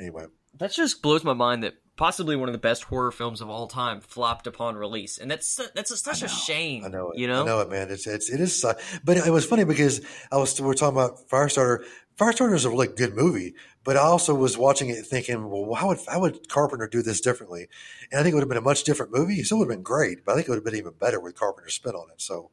[0.00, 0.24] anyway,
[0.58, 3.66] that just blows my mind that possibly one of the best horror films of all
[3.66, 6.84] time flopped upon release, and that's that's a, such a shame.
[6.84, 7.18] I know it.
[7.18, 7.90] You know, I know it, man.
[7.90, 8.64] It's it's it is.
[9.04, 10.00] But it was funny because
[10.32, 11.84] I was we're talking about Firestarter.
[12.18, 15.88] Firestarter is a really good movie, but I also was watching it thinking, well, how
[15.88, 17.68] would how would Carpenter do this differently?
[18.12, 19.34] And I think it would have been a much different movie.
[19.40, 21.18] It still would have been great, but I think it would have been even better
[21.18, 22.20] with Carpenter's spin on it.
[22.20, 22.50] So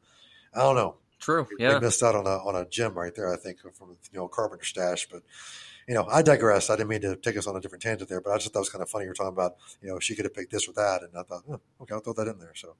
[0.54, 0.96] I don't know.
[1.20, 1.46] True.
[1.56, 1.78] We Yeah.
[1.78, 3.32] missed out on a on a gem right there.
[3.32, 5.22] I think from you know Carpenter stash, but.
[5.88, 6.70] You know, I digress.
[6.70, 8.60] I didn't mean to take us on a different tangent there, but I just thought
[8.60, 9.04] it was kind of funny.
[9.04, 11.42] You're talking about, you know, she could have picked this or that, and I thought,
[11.50, 12.52] oh, okay, I'll throw that in there.
[12.54, 12.76] So,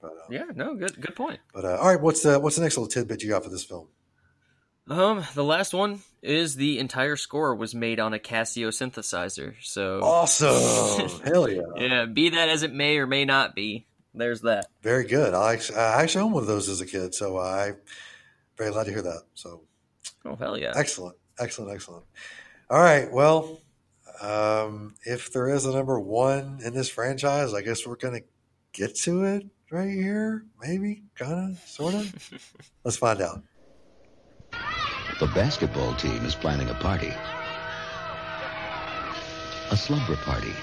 [0.00, 0.44] but, uh, Yeah.
[0.54, 0.76] No.
[0.76, 1.00] Good.
[1.00, 1.40] Good point.
[1.52, 3.64] but uh, all right, what's the what's the next little tidbit you got for this
[3.64, 3.88] film?
[4.90, 9.54] Um, the last one is the entire score was made on a Casio synthesizer.
[9.62, 13.86] So Awesome, hell yeah, yeah, be that as it may or may not be.
[14.12, 14.66] There's that.
[14.82, 15.32] very good.
[15.32, 17.74] I actually, I actually owned one of those as a kid, so I
[18.56, 19.22] very glad to hear that.
[19.34, 19.62] So
[20.24, 20.72] Oh hell yeah.
[20.74, 22.04] excellent, excellent, excellent.
[22.68, 23.60] All right, well,
[24.20, 28.22] um, if there is a number one in this franchise, I guess we're gonna
[28.72, 32.60] get to it right here, maybe, kind of, sort of.
[32.84, 33.44] Let's find out.
[35.20, 37.12] The basketball team is planning a party.
[39.70, 40.54] A slumber party.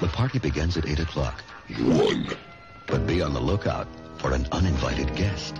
[0.00, 1.42] The party begins at 8 o'clock.
[1.68, 2.26] One.
[2.86, 5.58] But be on the lookout for an uninvited guest.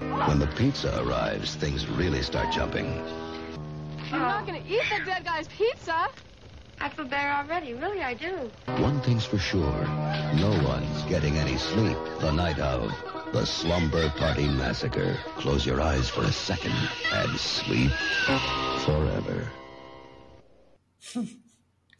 [0.00, 2.86] When the pizza arrives, things really start jumping.
[4.10, 6.08] I'm not gonna eat the dead guy's pizza.
[6.82, 7.74] I feel better already.
[7.74, 8.50] Really, I do.
[8.82, 9.84] One thing's for sure,
[10.34, 12.92] no one's getting any sleep the night of
[13.32, 15.16] the Slumber Party Massacre.
[15.36, 16.74] Close your eyes for a second
[17.12, 17.92] and sleep
[18.84, 19.48] forever.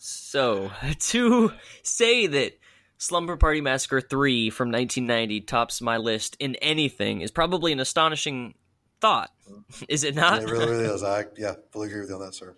[0.04, 1.52] So, to
[1.84, 2.58] say that
[2.98, 8.54] Slumber Party Massacre 3 from 1990 tops my list in anything is probably an astonishing
[9.00, 9.30] thought.
[9.88, 10.42] Is it not?
[10.42, 11.04] It really, really is.
[11.04, 12.56] I yeah, fully agree with you on that, sir.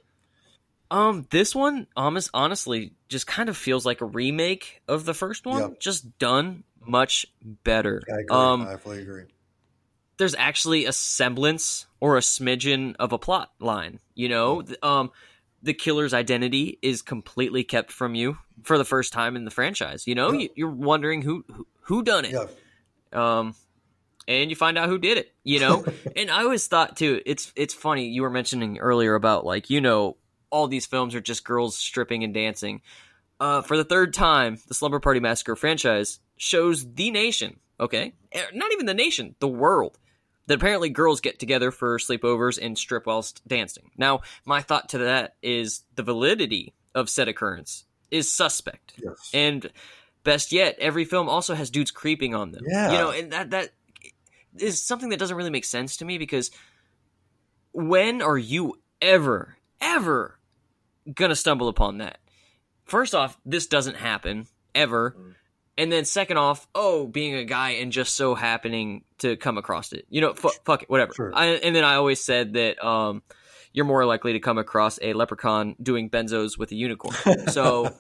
[0.94, 5.44] Um, this one, honest, honestly, just kind of feels like a remake of the first
[5.44, 5.68] one, Yeah.
[5.80, 8.02] just done much better.
[8.08, 8.36] I agree.
[8.36, 9.24] Um, I fully agree.
[10.18, 13.98] there's actually a semblance or a smidgen of a plot line.
[14.14, 15.10] You know, um,
[15.62, 20.06] the killer's identity is completely kept from you for the first time in the franchise.
[20.06, 20.40] You know, Yeah.
[20.42, 22.32] you, you're wondering who who, who done it.
[22.32, 22.46] Yeah,
[23.12, 23.56] Um,
[24.28, 25.34] and you find out who did it.
[25.42, 25.84] You know,
[26.16, 27.20] and I always thought too.
[27.26, 30.16] It's it's funny you were mentioning earlier about like you know
[30.54, 32.80] all these films are just girls stripping and dancing.
[33.40, 37.58] Uh, for the third time, the Slumber Party Massacre franchise shows the nation.
[37.80, 39.98] Okay, Eh, not even the nation, the world.
[40.46, 43.90] That apparently girls get together for sleepovers and strip whilst dancing.
[43.96, 48.92] Now, my thought to that is the validity of said occurrence is suspect.
[49.02, 49.30] yes.
[49.34, 49.70] And
[50.22, 52.62] best yet, every film also has dudes creeping on them.
[52.68, 52.92] Yeah.
[52.92, 53.70] You know, and that that
[54.56, 56.50] is something that doesn't really make sense to me because
[57.72, 60.38] when are you ever, ever
[61.12, 62.18] gonna stumble upon that?
[62.84, 65.16] First off, this doesn't happen ever.
[65.18, 65.34] Mm.
[65.76, 69.92] And then second off, oh, being a guy and just so happening to come across
[69.92, 70.06] it.
[70.08, 71.12] You know, fu- fuck it, whatever.
[71.14, 71.32] Sure.
[71.34, 73.22] I, and then I always said that um,
[73.72, 77.48] you're more likely to come across a leprechaun doing benzos with a unicorn.
[77.48, 77.92] So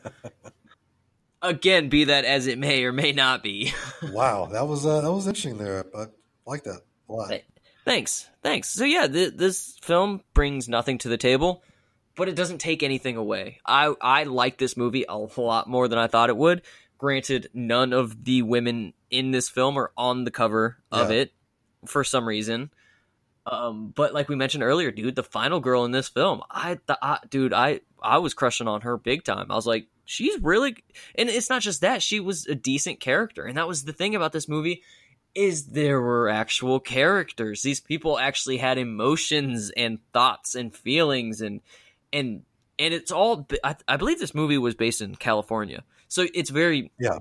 [1.42, 3.72] again, be that as it may or may not be.
[4.12, 5.84] wow, that was uh, that was interesting there.
[5.94, 6.06] I
[6.46, 7.28] like that a lot.
[7.28, 7.44] Th-
[7.84, 8.70] thanks, thanks.
[8.70, 11.62] So yeah, th- this film brings nothing to the table,
[12.16, 13.60] but it doesn't take anything away.
[13.66, 16.62] I I like this movie a lot more than I thought it would.
[16.98, 21.16] Granted, none of the women in this film are on the cover of Yeah.
[21.22, 21.32] it
[21.86, 22.70] for some reason.
[23.46, 26.98] Um, but like we mentioned earlier, dude, the final girl in this film, I, th-
[27.02, 29.50] I dude, I I was crushing on her big time.
[29.50, 30.76] I was like, she's really,
[31.14, 34.14] and it's not just that she was a decent character, and that was the thing
[34.14, 34.82] about this movie
[35.34, 37.60] is there were actual characters.
[37.62, 41.60] These people actually had emotions and thoughts and feelings and
[42.14, 42.44] and
[42.78, 43.46] and it's all.
[43.62, 47.18] I, I believe this movie was based in California, so it's very Yeah.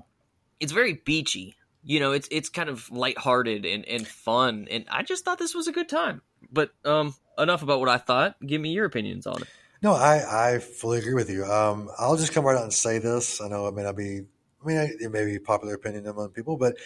[0.60, 1.56] it's very beachy.
[1.82, 5.54] You know, it's it's kind of lighthearted and, and fun, and I just thought this
[5.54, 6.22] was a good time.
[6.50, 8.36] But um, enough about what I thought.
[8.44, 9.48] Give me your opinions on it.
[9.82, 11.44] No, I, I fully agree with you.
[11.44, 13.42] Um, I'll just come right out and say this.
[13.42, 14.22] I know it may not be,
[14.62, 16.76] I mean, it may be popular opinion among people, but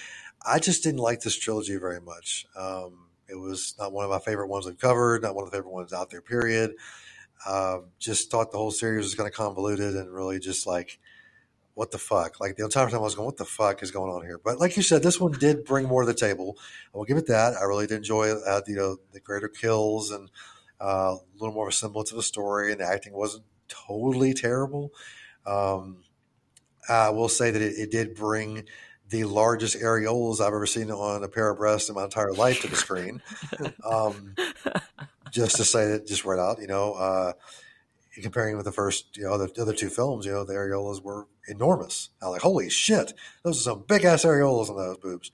[0.44, 2.46] I just didn't like this trilogy very much.
[2.56, 5.56] Um, it was not one of my favorite ones we've covered, not one of the
[5.56, 6.72] favorite ones out there, period.
[7.46, 10.98] Um, just thought the whole series was kind of convoluted and really just like,
[11.74, 12.40] what the fuck?
[12.40, 14.40] Like the entire time I was going, what the fuck is going on here?
[14.42, 16.58] But like you said, this one did bring more to the table.
[16.92, 17.54] I will give it that.
[17.54, 20.28] I really did enjoy uh, you know the greater kills and
[20.80, 24.34] uh, a little more of a semblance of a story, and the acting wasn't totally
[24.34, 24.92] terrible.
[25.46, 25.98] Um,
[26.88, 28.64] I will say that it, it did bring
[29.08, 32.60] the largest areolas I've ever seen on a pair of breasts in my entire life
[32.62, 33.22] to the screen.
[33.90, 34.34] um,
[35.30, 37.32] just to say it just right out, you know, uh,
[38.22, 41.26] comparing with the first, you know, the other two films, you know, the areolas were
[41.48, 42.10] enormous.
[42.20, 43.12] I was like, holy shit,
[43.42, 45.30] those are some big ass areolas on those boobs.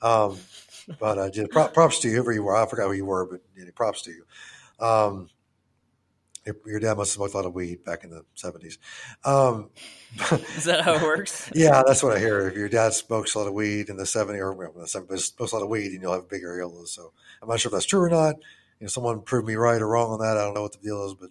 [0.00, 0.38] Um,
[0.98, 2.56] but uh, just prop, props to you, whoever you were.
[2.56, 4.24] I forgot who you were, but you know, props to you.
[4.84, 5.28] Um,
[6.64, 8.78] your, dad must have smoked a lot of weed back in the seventies.
[9.24, 9.70] Um,
[10.56, 11.50] Is that how it works?
[11.54, 12.48] yeah, that's what I hear.
[12.48, 15.34] If your dad smokes a lot of weed in the seventies or well, the 70s,
[15.34, 16.88] smokes a lot of weed, and you'll have big areolas.
[16.88, 18.36] So I'm not sure if that's true or not.
[18.80, 20.36] You know, someone prove me right or wrong on that.
[20.36, 21.30] I don't know what the deal is, but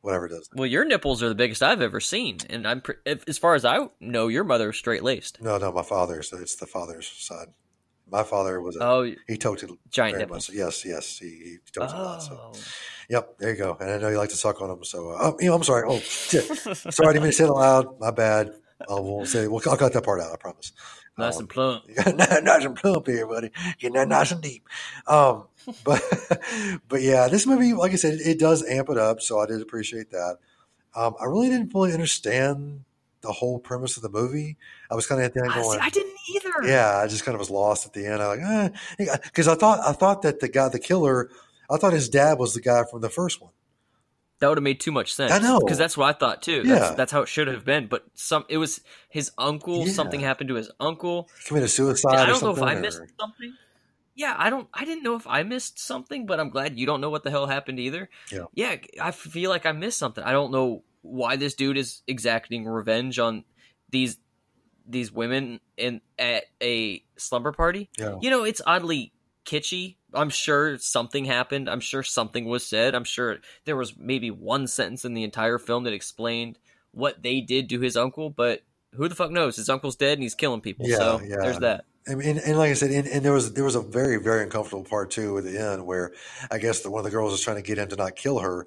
[0.00, 0.48] whatever it is.
[0.54, 3.54] Well, your nipples are the biggest I've ever seen, and I'm pre- if, as far
[3.54, 5.40] as I know, your mother is straight laced.
[5.40, 6.32] No, no, my father's.
[6.32, 7.48] It's the father's side.
[8.10, 8.76] My father was.
[8.76, 10.50] A, Oh, he toted giant nipples.
[10.50, 10.56] much.
[10.56, 12.22] Yes, yes, he, he toted a lot.
[12.22, 12.38] So.
[12.38, 12.52] Oh,
[13.10, 13.76] Yep, there you go.
[13.80, 14.82] And I know you like to suck on them.
[14.84, 15.84] So, uh, oh, you know, I'm sorry.
[15.86, 16.44] Oh, shit.
[16.44, 18.00] sorry, I didn't mean to say it loud.
[18.00, 18.50] My bad.
[18.88, 19.46] I won't say.
[19.46, 20.32] Well, I'll cut that part out.
[20.32, 20.72] I promise.
[21.18, 21.84] Nice Um, and plump.
[22.06, 23.50] nice and plump here, buddy.
[23.78, 24.68] Getting that nice and deep.
[25.06, 25.44] Um,
[25.84, 26.02] but
[26.88, 29.20] but yeah, this movie, like I said, it, does amp it up.
[29.20, 30.38] So I did appreciate that.
[30.94, 32.84] Um, I really didn't fully understand
[33.22, 34.56] the whole premise of the movie.
[34.90, 36.68] I was kind of at the end going, I didn't either.
[36.68, 38.22] yeah, I just kind of was lost at the end.
[38.22, 38.40] I like,
[38.98, 41.30] eh, because I thought I thought that the guy, the killer,
[41.70, 43.50] I thought his dad was the guy from the first one.
[44.44, 45.32] That would have made too much sense.
[45.32, 45.58] I know.
[45.58, 46.64] because that's what I thought too.
[46.66, 46.74] Yeah.
[46.74, 47.86] That's, that's how it should have been.
[47.86, 49.86] But some, it was his uncle.
[49.86, 49.92] Yeah.
[49.94, 51.30] Something happened to his uncle.
[51.38, 52.12] He committed suicide.
[52.12, 53.54] And I don't know if something, I missed something.
[54.14, 54.68] Yeah, I don't.
[54.74, 57.30] I didn't know if I missed something, but I'm glad you don't know what the
[57.30, 58.10] hell happened either.
[58.30, 58.44] Yeah.
[58.52, 58.76] yeah.
[59.00, 60.22] I feel like I missed something.
[60.22, 63.44] I don't know why this dude is exacting revenge on
[63.88, 64.18] these
[64.86, 67.88] these women in at a slumber party.
[67.98, 68.18] Yeah.
[68.20, 69.13] You know, it's oddly
[69.44, 69.96] kitschy.
[70.12, 71.68] I'm sure something happened.
[71.68, 72.94] I'm sure something was said.
[72.94, 76.58] I'm sure there was maybe one sentence in the entire film that explained
[76.92, 78.62] what they did to his uncle, but
[78.94, 79.56] who the fuck knows?
[79.56, 80.88] His uncle's dead and he's killing people.
[80.88, 81.36] Yeah, so yeah.
[81.40, 81.84] there's that.
[82.06, 84.18] I mean, and, and like I said, and, and there was there was a very
[84.18, 86.12] very uncomfortable part too at the end where
[86.50, 88.40] I guess the, one of the girls was trying to get him to not kill
[88.40, 88.66] her,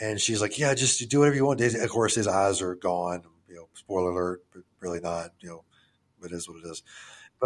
[0.00, 3.22] and she's like, "Yeah, just do whatever you want." Of course, his eyes are gone.
[3.48, 5.30] You know, spoiler alert, but really not.
[5.40, 5.64] You know,
[6.20, 6.82] but it is what it is.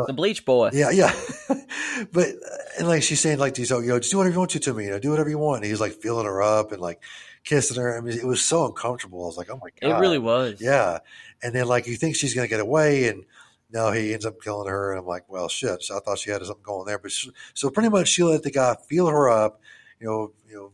[0.07, 0.71] The bleach boy.
[0.73, 1.15] Yeah, yeah.
[2.13, 2.29] but
[2.79, 4.75] and like she's saying, like, "Just you know, just do whatever you want to to
[4.75, 4.85] me.
[4.85, 7.03] You know, do whatever you want." And he's like feeling her up and like
[7.45, 7.97] kissing her.
[7.97, 9.23] I mean, it was so uncomfortable.
[9.23, 10.61] I was like, "Oh my god!" It really was.
[10.61, 10.99] Yeah.
[11.43, 13.25] And then like you think she's gonna get away, and
[13.71, 14.93] no, he ends up killing her.
[14.93, 15.83] And I'm like, well, shit.
[15.83, 18.43] So I thought she had something going there, but she, so pretty much she let
[18.43, 19.61] the guy feel her up,
[20.01, 20.73] you know, you know,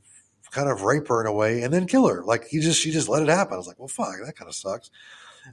[0.51, 2.23] kind of rape her in a way, and then kill her.
[2.25, 3.55] Like he just she just let it happen.
[3.55, 4.91] I was like, well, fuck, that kind of sucks.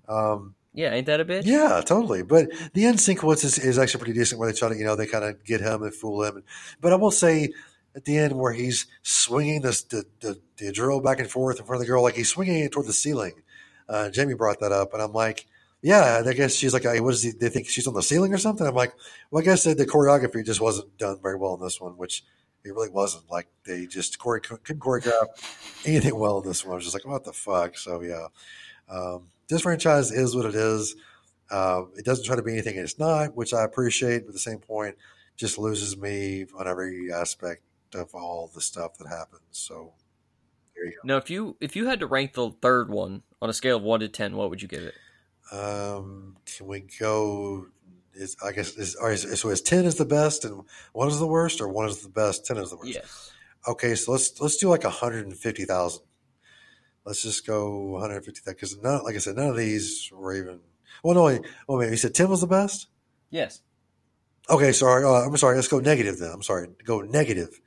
[0.07, 1.45] Um, Yeah, ain't that a bitch?
[1.45, 2.23] yeah, totally.
[2.23, 4.95] But the end sequence is, is actually pretty decent where they try to, you know,
[4.95, 6.43] they kind of get him and fool him.
[6.79, 7.49] But I will say
[7.95, 11.65] at the end where he's swinging this, the, the, the drill back and forth in
[11.65, 13.33] front of the girl, like he's swinging it toward the ceiling.
[13.89, 15.45] Uh, Jamie brought that up, and I'm like,
[15.81, 17.31] yeah, I guess she's like, hey, what is he?
[17.31, 18.65] They think she's on the ceiling or something?
[18.65, 18.93] I'm like,
[19.29, 22.23] well, I guess the, the choreography just wasn't done very well in this one, which
[22.63, 23.29] it really wasn't.
[23.29, 25.25] Like they just chore- couldn't choreograph
[25.85, 26.73] anything well in this one.
[26.73, 27.77] I was just like, what the fuck?
[27.77, 28.27] So yeah,
[28.89, 30.95] um, this franchise is what it is.
[31.51, 34.21] Uh, it doesn't try to be anything it's not, which I appreciate.
[34.21, 34.95] But at the same point,
[35.35, 39.41] just loses me on every aspect of all the stuff that happens.
[39.51, 39.93] So
[40.73, 43.53] there you Now, if you if you had to rank the third one on a
[43.53, 44.95] scale of one to ten, what would you give it?
[45.51, 47.67] Um, can we go?
[48.13, 51.27] Is I guess is, right, so is ten is the best and one is the
[51.27, 52.93] worst, or one is the best, ten is the worst?
[52.93, 53.31] Yes.
[53.67, 56.03] Okay, so let's let's do like hundred and fifty thousand.
[57.05, 60.09] Let's just go one hundred fifty thousand because none, like I said, none of these
[60.13, 60.59] were even.
[61.03, 62.87] Well, no, wait, oh wait, you said ten was the best.
[63.29, 63.61] Yes.
[64.49, 65.03] Okay, sorry.
[65.03, 65.55] Uh, I'm sorry.
[65.55, 66.31] Let's go negative then.
[66.31, 66.67] I'm sorry.
[66.85, 67.59] Go negative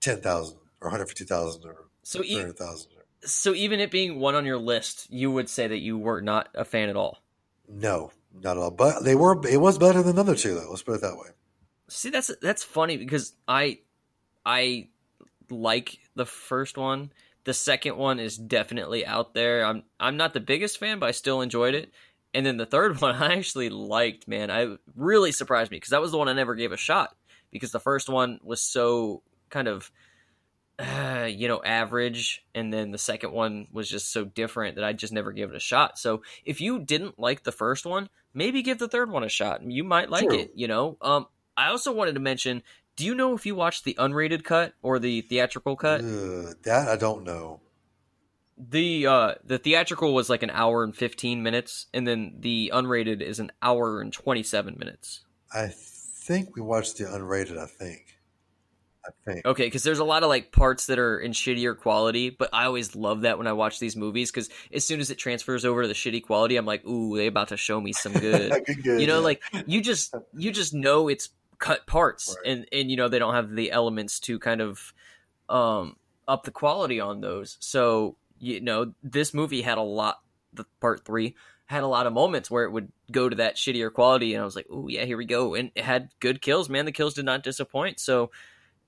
[0.00, 2.90] ten thousand or one hundred fifty thousand or So e- hundred thousand.
[3.24, 6.48] so even it being one on your list, you would say that you were not
[6.54, 7.22] a fan at all.
[7.68, 8.70] No, not at all.
[8.70, 9.40] But they were.
[9.46, 10.68] It was better than the other two, though.
[10.68, 11.28] Let's put it that way.
[11.88, 13.78] See, that's that's funny because I
[14.44, 14.88] I
[15.48, 17.12] like the first one.
[17.44, 19.64] The second one is definitely out there.
[19.64, 21.92] I'm I'm not the biggest fan, but I still enjoyed it.
[22.34, 24.50] And then the third one I actually liked, man.
[24.50, 27.16] I really surprised me because that was the one I never gave a shot
[27.50, 29.90] because the first one was so kind of
[30.78, 34.92] uh, you know average and then the second one was just so different that I
[34.92, 35.98] just never gave it a shot.
[35.98, 39.62] So if you didn't like the first one, maybe give the third one a shot.
[39.62, 40.96] You might like it, you know.
[41.00, 41.26] Um
[41.56, 42.62] I also wanted to mention,
[43.02, 46.02] do you know if you watched the unrated cut or the theatrical cut?
[46.02, 47.60] That I don't know.
[48.56, 53.20] The uh the theatrical was like an hour and 15 minutes and then the unrated
[53.20, 55.24] is an hour and 27 minutes.
[55.52, 57.58] I think we watched the unrated.
[57.58, 58.20] I think.
[59.04, 59.46] I think.
[59.46, 62.66] Okay, because there's a lot of like parts that are in shittier quality, but I
[62.66, 65.82] always love that when I watch these movies because as soon as it transfers over
[65.82, 68.64] to the shitty quality, I'm like, ooh, they about to show me some good.
[68.64, 69.24] Good, good, you know, yeah.
[69.24, 71.30] like you just you just know it's
[71.62, 72.52] cut parts, Right.
[72.52, 74.92] and and you know they don't have the elements to kind of
[75.48, 75.96] um,
[76.26, 77.56] up the quality on those.
[77.60, 80.20] So you know, this movie had a lot.
[80.52, 81.36] The part three
[81.66, 84.44] had a lot of moments where it would go to that shittier quality, and I
[84.44, 86.84] was like, "Oh yeah, here we go." And it had good kills, man.
[86.84, 88.00] The kills did not disappoint.
[88.00, 88.30] So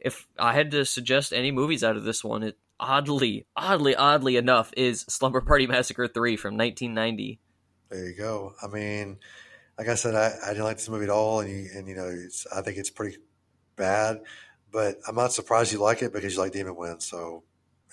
[0.01, 4.37] if I had to suggest any movies out of this one, it oddly, oddly, oddly
[4.37, 7.39] enough, is Slumber Party Massacre three from 1990.
[7.89, 8.55] There you go.
[8.61, 9.19] I mean,
[9.79, 11.95] like I said, I, I didn't like this movie at all, and you, and you
[11.95, 13.19] know, it's, I think it's pretty
[13.77, 14.21] bad.
[14.73, 17.03] But I'm not surprised you like it because you like Demon Wind.
[17.03, 17.45] So,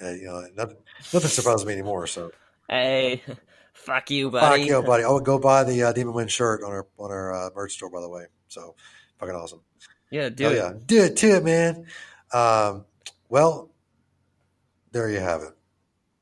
[0.01, 0.77] uh, you know, nothing,
[1.13, 2.07] nothing surprises me anymore.
[2.07, 2.31] So,
[2.69, 3.21] hey,
[3.73, 4.61] fuck you, buddy.
[4.61, 5.03] Fuck you, buddy.
[5.03, 7.89] Oh, go buy the uh, Demon Wind shirt on our on our uh, merch store,
[7.89, 8.25] by the way.
[8.47, 8.75] So,
[9.19, 9.61] fucking awesome.
[10.09, 10.55] Yeah, do oh, it.
[10.55, 11.85] Yeah, do it, do it, man.
[12.33, 12.85] Um,
[13.29, 13.69] well,
[14.91, 15.53] there you have it.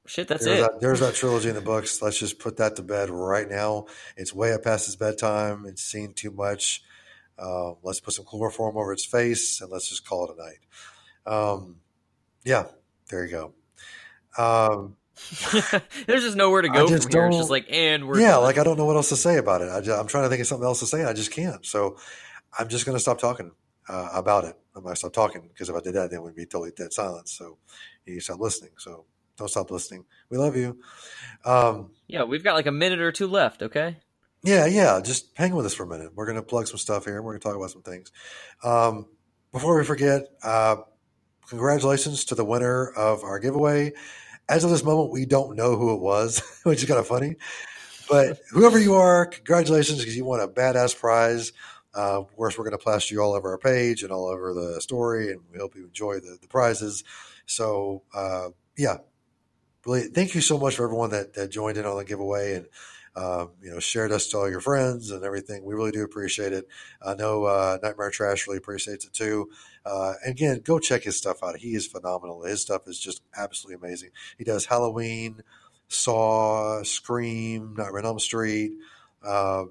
[0.10, 0.62] Shit, that's there's it.
[0.64, 2.02] That, there's that trilogy in the books.
[2.02, 3.86] Let's just put that to bed right now.
[4.18, 5.68] It's way up past its bedtime.
[5.68, 6.82] It's seen too much.
[7.38, 11.32] Uh, let's put some chloroform over its face and let's just call it a night.
[11.32, 11.76] Um,
[12.44, 12.66] yeah,
[13.12, 13.54] there you go.
[14.36, 14.96] Um,
[16.08, 17.28] There's just nowhere to go from here.
[17.28, 18.44] It's just like, and we're yeah, done.
[18.44, 19.70] like I don't know what else to say about it.
[19.70, 21.04] I am trying to think of something else to say.
[21.04, 21.64] I just can't.
[21.64, 21.98] So
[22.58, 23.52] I'm just going to stop talking
[23.88, 24.56] uh, about it.
[24.76, 26.94] I'm going to stop talking because if I did that, then we'd be totally dead
[26.94, 27.32] silence.
[27.32, 27.60] So
[28.08, 28.72] you stop listening.
[28.80, 29.06] So
[29.40, 30.06] don't stop listening.
[30.30, 30.80] We love you.
[31.46, 33.64] Um, yeah, we've got like a minute or two left.
[33.64, 33.98] Okay.
[34.44, 35.02] Yeah, yeah.
[35.04, 36.12] Just hang with us for a minute.
[36.16, 37.22] We're going to plug some stuff here.
[37.22, 38.12] We're going to talk about some things.
[38.64, 39.08] Um,
[39.52, 40.78] before we forget, uh,
[41.50, 43.94] congratulations to the winner of our giveaway.
[44.48, 47.36] As of this moment, we don't know who it was, which is kind of funny.
[48.10, 51.52] But whoever you are, congratulations because you won a badass prize.
[51.96, 54.54] Uh, of course, we're going to plaster you all over our page and all over
[54.54, 57.04] the story, and we hope you enjoy the, the prizes.
[57.46, 58.98] So, uh, yeah,
[59.90, 62.68] really, thank you so much for everyone that, that joined in on the giveaway and
[63.16, 65.66] um, you know shared us to all your friends and everything.
[65.66, 66.68] We really do appreciate it.
[67.02, 69.50] I know uh, Nightmare Trash really appreciates it too.
[69.86, 71.58] Uh, again, go check his stuff out.
[71.58, 72.44] He is phenomenal.
[72.44, 74.12] His stuff is just absolutely amazing.
[74.38, 75.42] He does Halloween,
[75.88, 78.74] Saw, Scream, Nightmare on Elm Street.
[79.24, 79.66] Uh,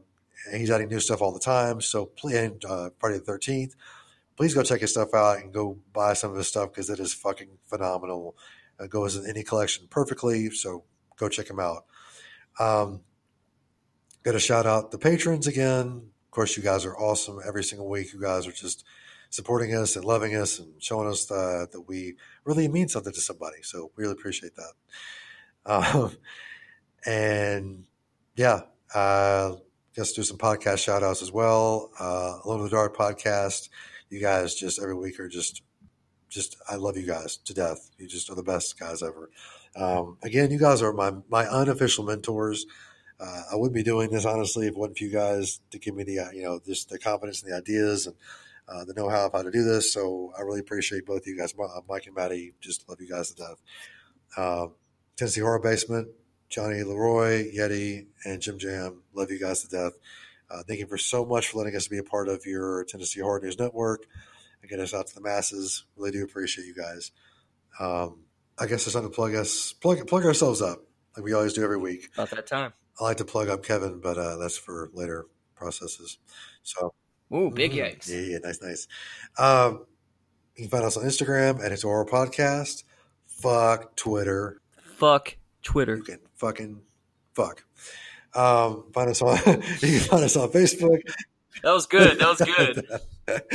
[0.53, 1.81] he's adding new stuff all the time.
[1.81, 3.77] So, please, uh, Friday the Thirteenth.
[4.37, 7.01] Please go check his stuff out and go buy some of his stuff because it
[7.01, 8.37] is fucking phenomenal.
[8.81, 10.51] It goes in any collection perfectly.
[10.51, 10.85] So
[11.17, 11.85] go check them out.
[12.59, 13.01] Um,
[14.23, 16.11] got to shout out the patrons again.
[16.27, 18.13] Of course, you guys are awesome every single week.
[18.13, 18.85] You guys are just
[19.31, 23.21] supporting us and loving us and showing us uh, that we really mean something to
[23.21, 23.59] somebody.
[23.63, 24.73] So we really appreciate that.
[25.67, 26.17] Um,
[27.05, 27.85] and
[28.37, 28.61] yeah,
[28.95, 29.57] uh,
[29.95, 31.91] guess do some podcast shout outs as well.
[32.01, 33.69] Uh, Alone in the Dark podcast.
[34.09, 35.61] You guys just every week are just,
[36.29, 37.91] just, I love you guys to death.
[37.99, 39.31] You just are the best guys ever.
[39.77, 42.67] Um, again, you guys are my, my unofficial mentors.
[43.21, 45.95] Uh, I wouldn't be doing this honestly if it wasn't for you guys to give
[45.95, 48.17] me the, you know, just the confidence and the ideas and
[48.69, 49.93] uh, the know-how of how to do this.
[49.93, 51.55] So I really appreciate both of you guys,
[51.89, 52.55] Mike and Maddie.
[52.61, 53.63] Just love you guys to death.
[54.37, 54.67] Uh,
[55.17, 56.09] Tennessee Horror Basement,
[56.49, 59.03] Johnny Leroy, Yeti, and Jim Jam.
[59.15, 59.95] Love you guys to death.
[60.51, 63.21] Uh, thank you for so much for letting us be a part of your Tennessee
[63.21, 64.07] Horror News Network
[64.61, 65.85] and get us out to the masses.
[65.97, 67.11] Really do appreciate you guys.
[67.81, 68.25] Um,
[68.59, 70.81] I guess it's time to plug us, plug plug ourselves up
[71.17, 72.11] like we always do every week.
[72.15, 72.73] About that time.
[73.01, 76.19] I like to plug up Kevin, but uh, that's for later processes.
[76.63, 76.93] So,
[77.33, 78.09] ooh, big mm, yikes!
[78.09, 78.89] Yeah, yeah, nice, nice.
[79.39, 79.87] Um,
[80.57, 82.83] you can find us on Instagram at It's Horror Podcast.
[83.27, 84.61] Fuck Twitter.
[84.97, 85.97] Fuck Twitter.
[85.97, 86.81] You can fucking
[87.35, 87.65] fuck.
[88.35, 89.37] Um, find us on.
[89.47, 91.01] you can find us on Facebook.
[91.63, 92.19] That was good.
[92.19, 93.01] That was good.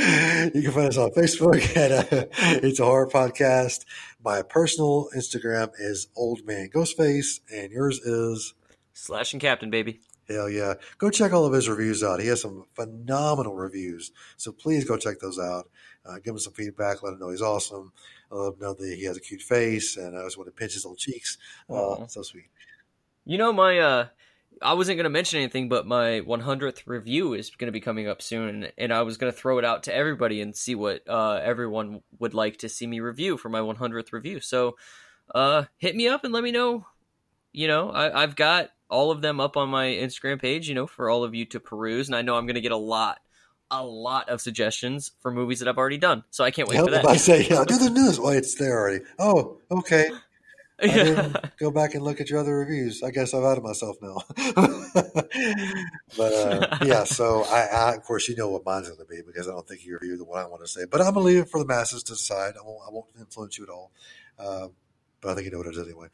[0.54, 2.26] you can find us on Facebook at uh,
[2.62, 3.84] It's a Horror Podcast.
[4.22, 8.54] My personal Instagram is Old Man Ghostface, and yours is
[8.92, 9.98] Slashing Captain, baby.
[10.28, 10.74] Hell yeah.
[10.98, 12.20] Go check all of his reviews out.
[12.20, 14.12] He has some phenomenal reviews.
[14.36, 15.68] So please go check those out.
[16.06, 17.02] Uh, give him some feedback.
[17.02, 17.92] Let him know he's awesome.
[18.30, 20.74] Let him know that he has a cute face and I just want to pinch
[20.74, 21.36] his little cheeks.
[21.68, 22.46] Oh, so sweet.
[23.24, 24.06] You know, my, uh,
[24.62, 28.08] I wasn't going to mention anything, but my 100th review is going to be coming
[28.08, 31.08] up soon, and I was going to throw it out to everybody and see what
[31.08, 34.40] uh, everyone would like to see me review for my 100th review.
[34.40, 34.76] So,
[35.34, 36.86] uh, hit me up and let me know.
[37.52, 40.86] You know, I, I've got all of them up on my Instagram page, you know,
[40.86, 42.08] for all of you to peruse.
[42.08, 43.20] And I know I'm going to get a lot,
[43.70, 46.24] a lot of suggestions for movies that I've already done.
[46.30, 47.06] So I can't wait for that.
[47.06, 48.18] I say, yeah, do the news.
[48.18, 49.04] Well, it's there already.
[49.18, 50.10] Oh, okay.
[51.58, 53.02] Go back and look at your other reviews.
[53.02, 54.22] I guess I've outed myself now.
[56.16, 59.22] but uh, yeah, so I, I, of course, you know what mine's going to be
[59.24, 60.82] because I don't think you review the one I want to say.
[60.90, 62.54] But I'm going to leave it for the masses to decide.
[62.60, 63.92] I won't, I won't influence you at all.
[64.38, 64.68] Uh,
[65.20, 66.08] but I think you know what it is anyway.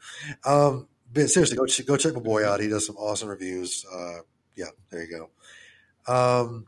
[0.45, 2.59] Um, but seriously, go go check my boy out.
[2.59, 3.85] He does some awesome reviews.
[3.91, 4.19] Uh,
[4.55, 5.27] yeah, there you
[6.07, 6.11] go.
[6.13, 6.67] Um,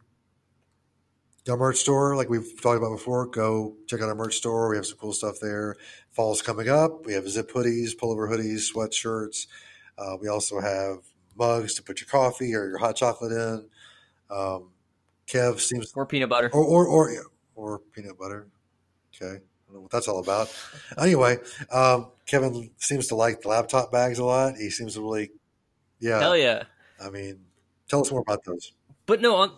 [1.50, 4.70] our merch store, like we've talked about before, go check out our merch store.
[4.70, 5.76] We have some cool stuff there.
[6.12, 7.06] Fall's coming up.
[7.06, 9.48] We have zip hoodies, pullover hoodies, sweatshirts.
[9.98, 11.00] Uh, we also have
[11.38, 13.66] mugs to put your coffee or your hot chocolate in.
[14.30, 14.70] Um,
[15.28, 17.26] Kev seems or peanut butter or or or,
[17.56, 18.48] or peanut butter.
[19.16, 20.54] Okay, I don't know what that's all about.
[20.98, 21.38] Anyway,
[21.72, 24.56] um, Kevin seems to like the laptop bags a lot.
[24.58, 25.32] He seems to really,
[26.00, 26.20] yeah.
[26.20, 26.64] hell yeah.
[27.04, 27.40] I mean,
[27.88, 28.74] tell us more about those.
[29.06, 29.52] But no, on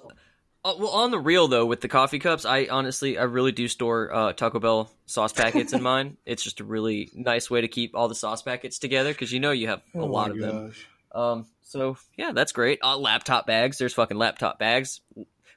[0.65, 3.67] uh, well on the real though, with the coffee cups, I honestly I really do
[3.67, 6.17] store uh, Taco Bell sauce packets in mine.
[6.25, 9.39] It's just a really nice way to keep all the sauce packets together because you
[9.39, 10.73] know you have a Oh lot of them.
[11.13, 12.79] Um, so yeah, that's great.
[12.83, 13.77] Uh, laptop bags.
[13.77, 15.01] There's fucking laptop bags.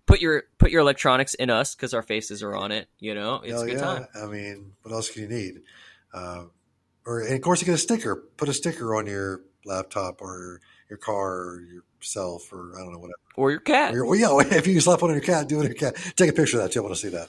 [0.04, 2.88] Put your put your electronics in us because our faces are on it.
[2.98, 3.80] You know, it's Hell a good yeah.
[3.80, 4.06] time.
[4.14, 5.62] I mean, what else can you need?
[6.12, 6.44] Uh,
[7.06, 8.14] or and of course, you get a sticker.
[8.36, 11.60] Put a sticker on your laptop or your car or
[12.00, 13.18] yourself or I don't know whatever.
[13.36, 13.92] Or your cat.
[13.92, 15.74] Or your- well, yeah, if you slap one on your cat, do it on your
[15.74, 15.96] cat.
[16.16, 16.80] Take a picture of that too.
[16.80, 17.28] I want to see that.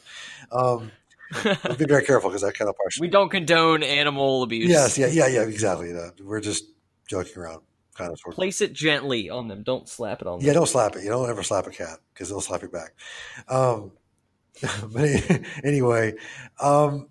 [0.52, 0.92] Um,
[1.78, 3.02] be very careful because that kind of partial.
[3.02, 4.70] we don't condone animal abuse.
[4.70, 5.96] Yes, yeah, yeah, yeah, exactly.
[5.96, 6.66] Uh, we're just
[7.08, 7.62] joking around,
[7.94, 8.20] kind of.
[8.20, 8.36] Sort of.
[8.36, 9.62] Place it gently on them.
[9.62, 10.48] Don't slap it on them.
[10.48, 11.04] Yeah, don't slap it.
[11.04, 12.96] You don't ever slap a cat because they'll slap you back.
[13.48, 13.92] Um,
[14.92, 16.16] but anyway,
[16.60, 17.10] um,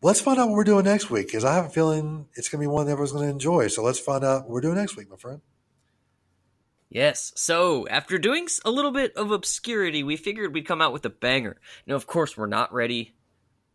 [0.00, 2.62] let's find out what we're doing next week because I have a feeling it's going
[2.62, 3.68] to be one that everyone's going to enjoy.
[3.68, 5.42] So let's find out what we're doing next week, my friend.
[6.94, 7.32] Yes.
[7.34, 11.10] So, after doing a little bit of obscurity, we figured we'd come out with a
[11.10, 11.56] banger.
[11.88, 13.14] Now, of course, we're not ready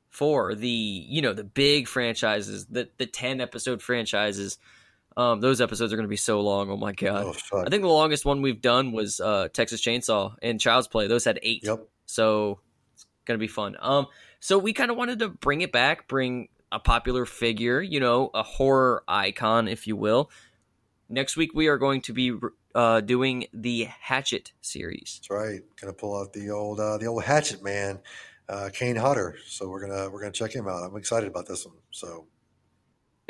[0.10, 4.58] for the, you know, the big franchises, the the 10 episode franchises.
[5.18, 6.70] Um, those episodes are going to be so long.
[6.70, 7.36] Oh my god.
[7.52, 7.62] Oh.
[7.62, 11.08] I think the longest one we've done was uh, Texas Chainsaw and Child's Play.
[11.08, 11.64] Those had 8.
[11.66, 11.88] Yep.
[12.06, 12.62] So,
[12.94, 13.76] it's going to be fun.
[13.82, 14.08] Um
[14.40, 18.30] so we kind of wanted to bring it back, bring a popular figure, you know,
[18.34, 20.32] a horror icon if you will.
[21.10, 22.38] Next week we are going to be
[22.76, 25.20] uh, doing the Hatchet series.
[25.22, 25.62] That's right.
[25.82, 28.00] Going to pull out the old uh, the old Hatchet Man,
[28.48, 29.38] uh, Kane Hodder.
[29.48, 30.84] So we're gonna we're gonna check him out.
[30.84, 31.76] I'm excited about this one.
[31.92, 32.28] So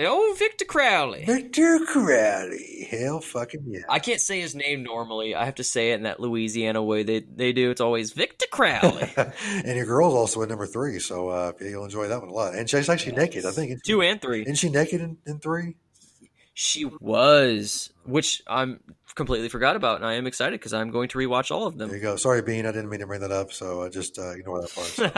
[0.01, 1.25] Oh, Victor Crowley.
[1.25, 3.81] Victor Crowley, hell fucking yeah.
[3.89, 5.35] I can't say his name normally.
[5.35, 7.69] I have to say it in that Louisiana way they they do.
[7.69, 9.11] It's always Victor Crowley.
[9.17, 12.55] and your girl's also at number three, so uh, you'll enjoy that one a lot.
[12.55, 13.83] And she's actually naked, I think.
[13.83, 14.43] Two and three.
[14.43, 15.75] Isn't she naked in, in three?
[16.61, 18.81] She was, which I'm
[19.15, 21.87] completely forgot about, and I am excited because I'm going to rewatch all of them.
[21.87, 22.17] There you go.
[22.17, 24.75] Sorry, Bean, I didn't mean to bring that up, so I just uh, ignore that
[24.75, 24.87] part.
[24.87, 25.09] So.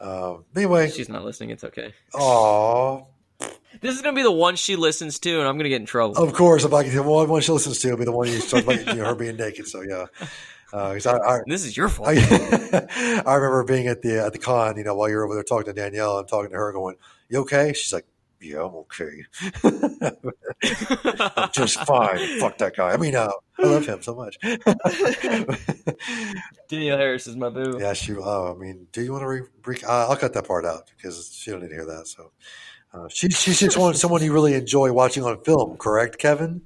[0.00, 1.50] um, anyway, She's not listening.
[1.50, 1.92] It's okay.
[2.14, 3.04] aw,
[3.82, 6.16] This is gonna be the one she listens to, and I'm gonna get in trouble.
[6.16, 8.28] of course, if I can, the one, one she listens to will be the one
[8.28, 9.68] you talk about you know, her being naked.
[9.68, 10.06] So yeah,
[10.72, 12.08] uh, I, I, This is your fault.
[12.08, 12.12] I,
[13.26, 15.66] I remember being at the at the con, you know, while you're over there talking
[15.66, 16.96] to Danielle, I'm talking to her, going,
[17.28, 18.06] "You okay?" She's like,
[18.42, 19.24] "Yeah, I'm okay.
[21.36, 22.40] I'm just fine.
[22.40, 22.92] Fuck that guy.
[22.92, 24.38] I mean, uh, I love him so much."
[26.68, 27.78] Danielle Harris is my boo.
[27.80, 28.14] yeah, she.
[28.14, 29.40] Oh, I mean, do you want to re?
[29.64, 32.06] re uh, I'll cut that part out because she don't need to hear that.
[32.08, 32.32] So,
[32.92, 36.62] uh, she she's just one someone you really enjoy watching on film, correct, Kevin?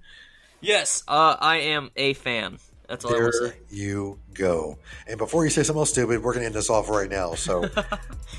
[0.61, 2.59] Yes, uh, I am a fan.
[2.89, 3.53] That's all There say.
[3.69, 4.79] you go.
[5.09, 7.35] And before you say something else stupid, we're going to end this off right now.
[7.35, 7.63] So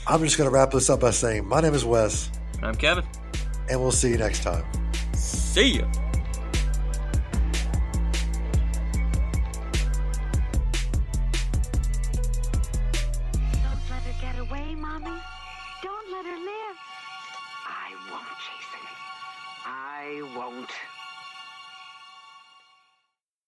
[0.07, 2.31] I'm just going to wrap this up by saying, my name is Wes,
[2.63, 3.03] I'm Kevin.
[3.69, 4.63] and we'll see you next time.
[5.13, 5.85] See ya.
[13.63, 15.05] Don't let her get away, Mommy.
[15.83, 16.77] Don't let her live.
[17.67, 18.85] I won't, Jason.
[19.65, 20.71] I won't.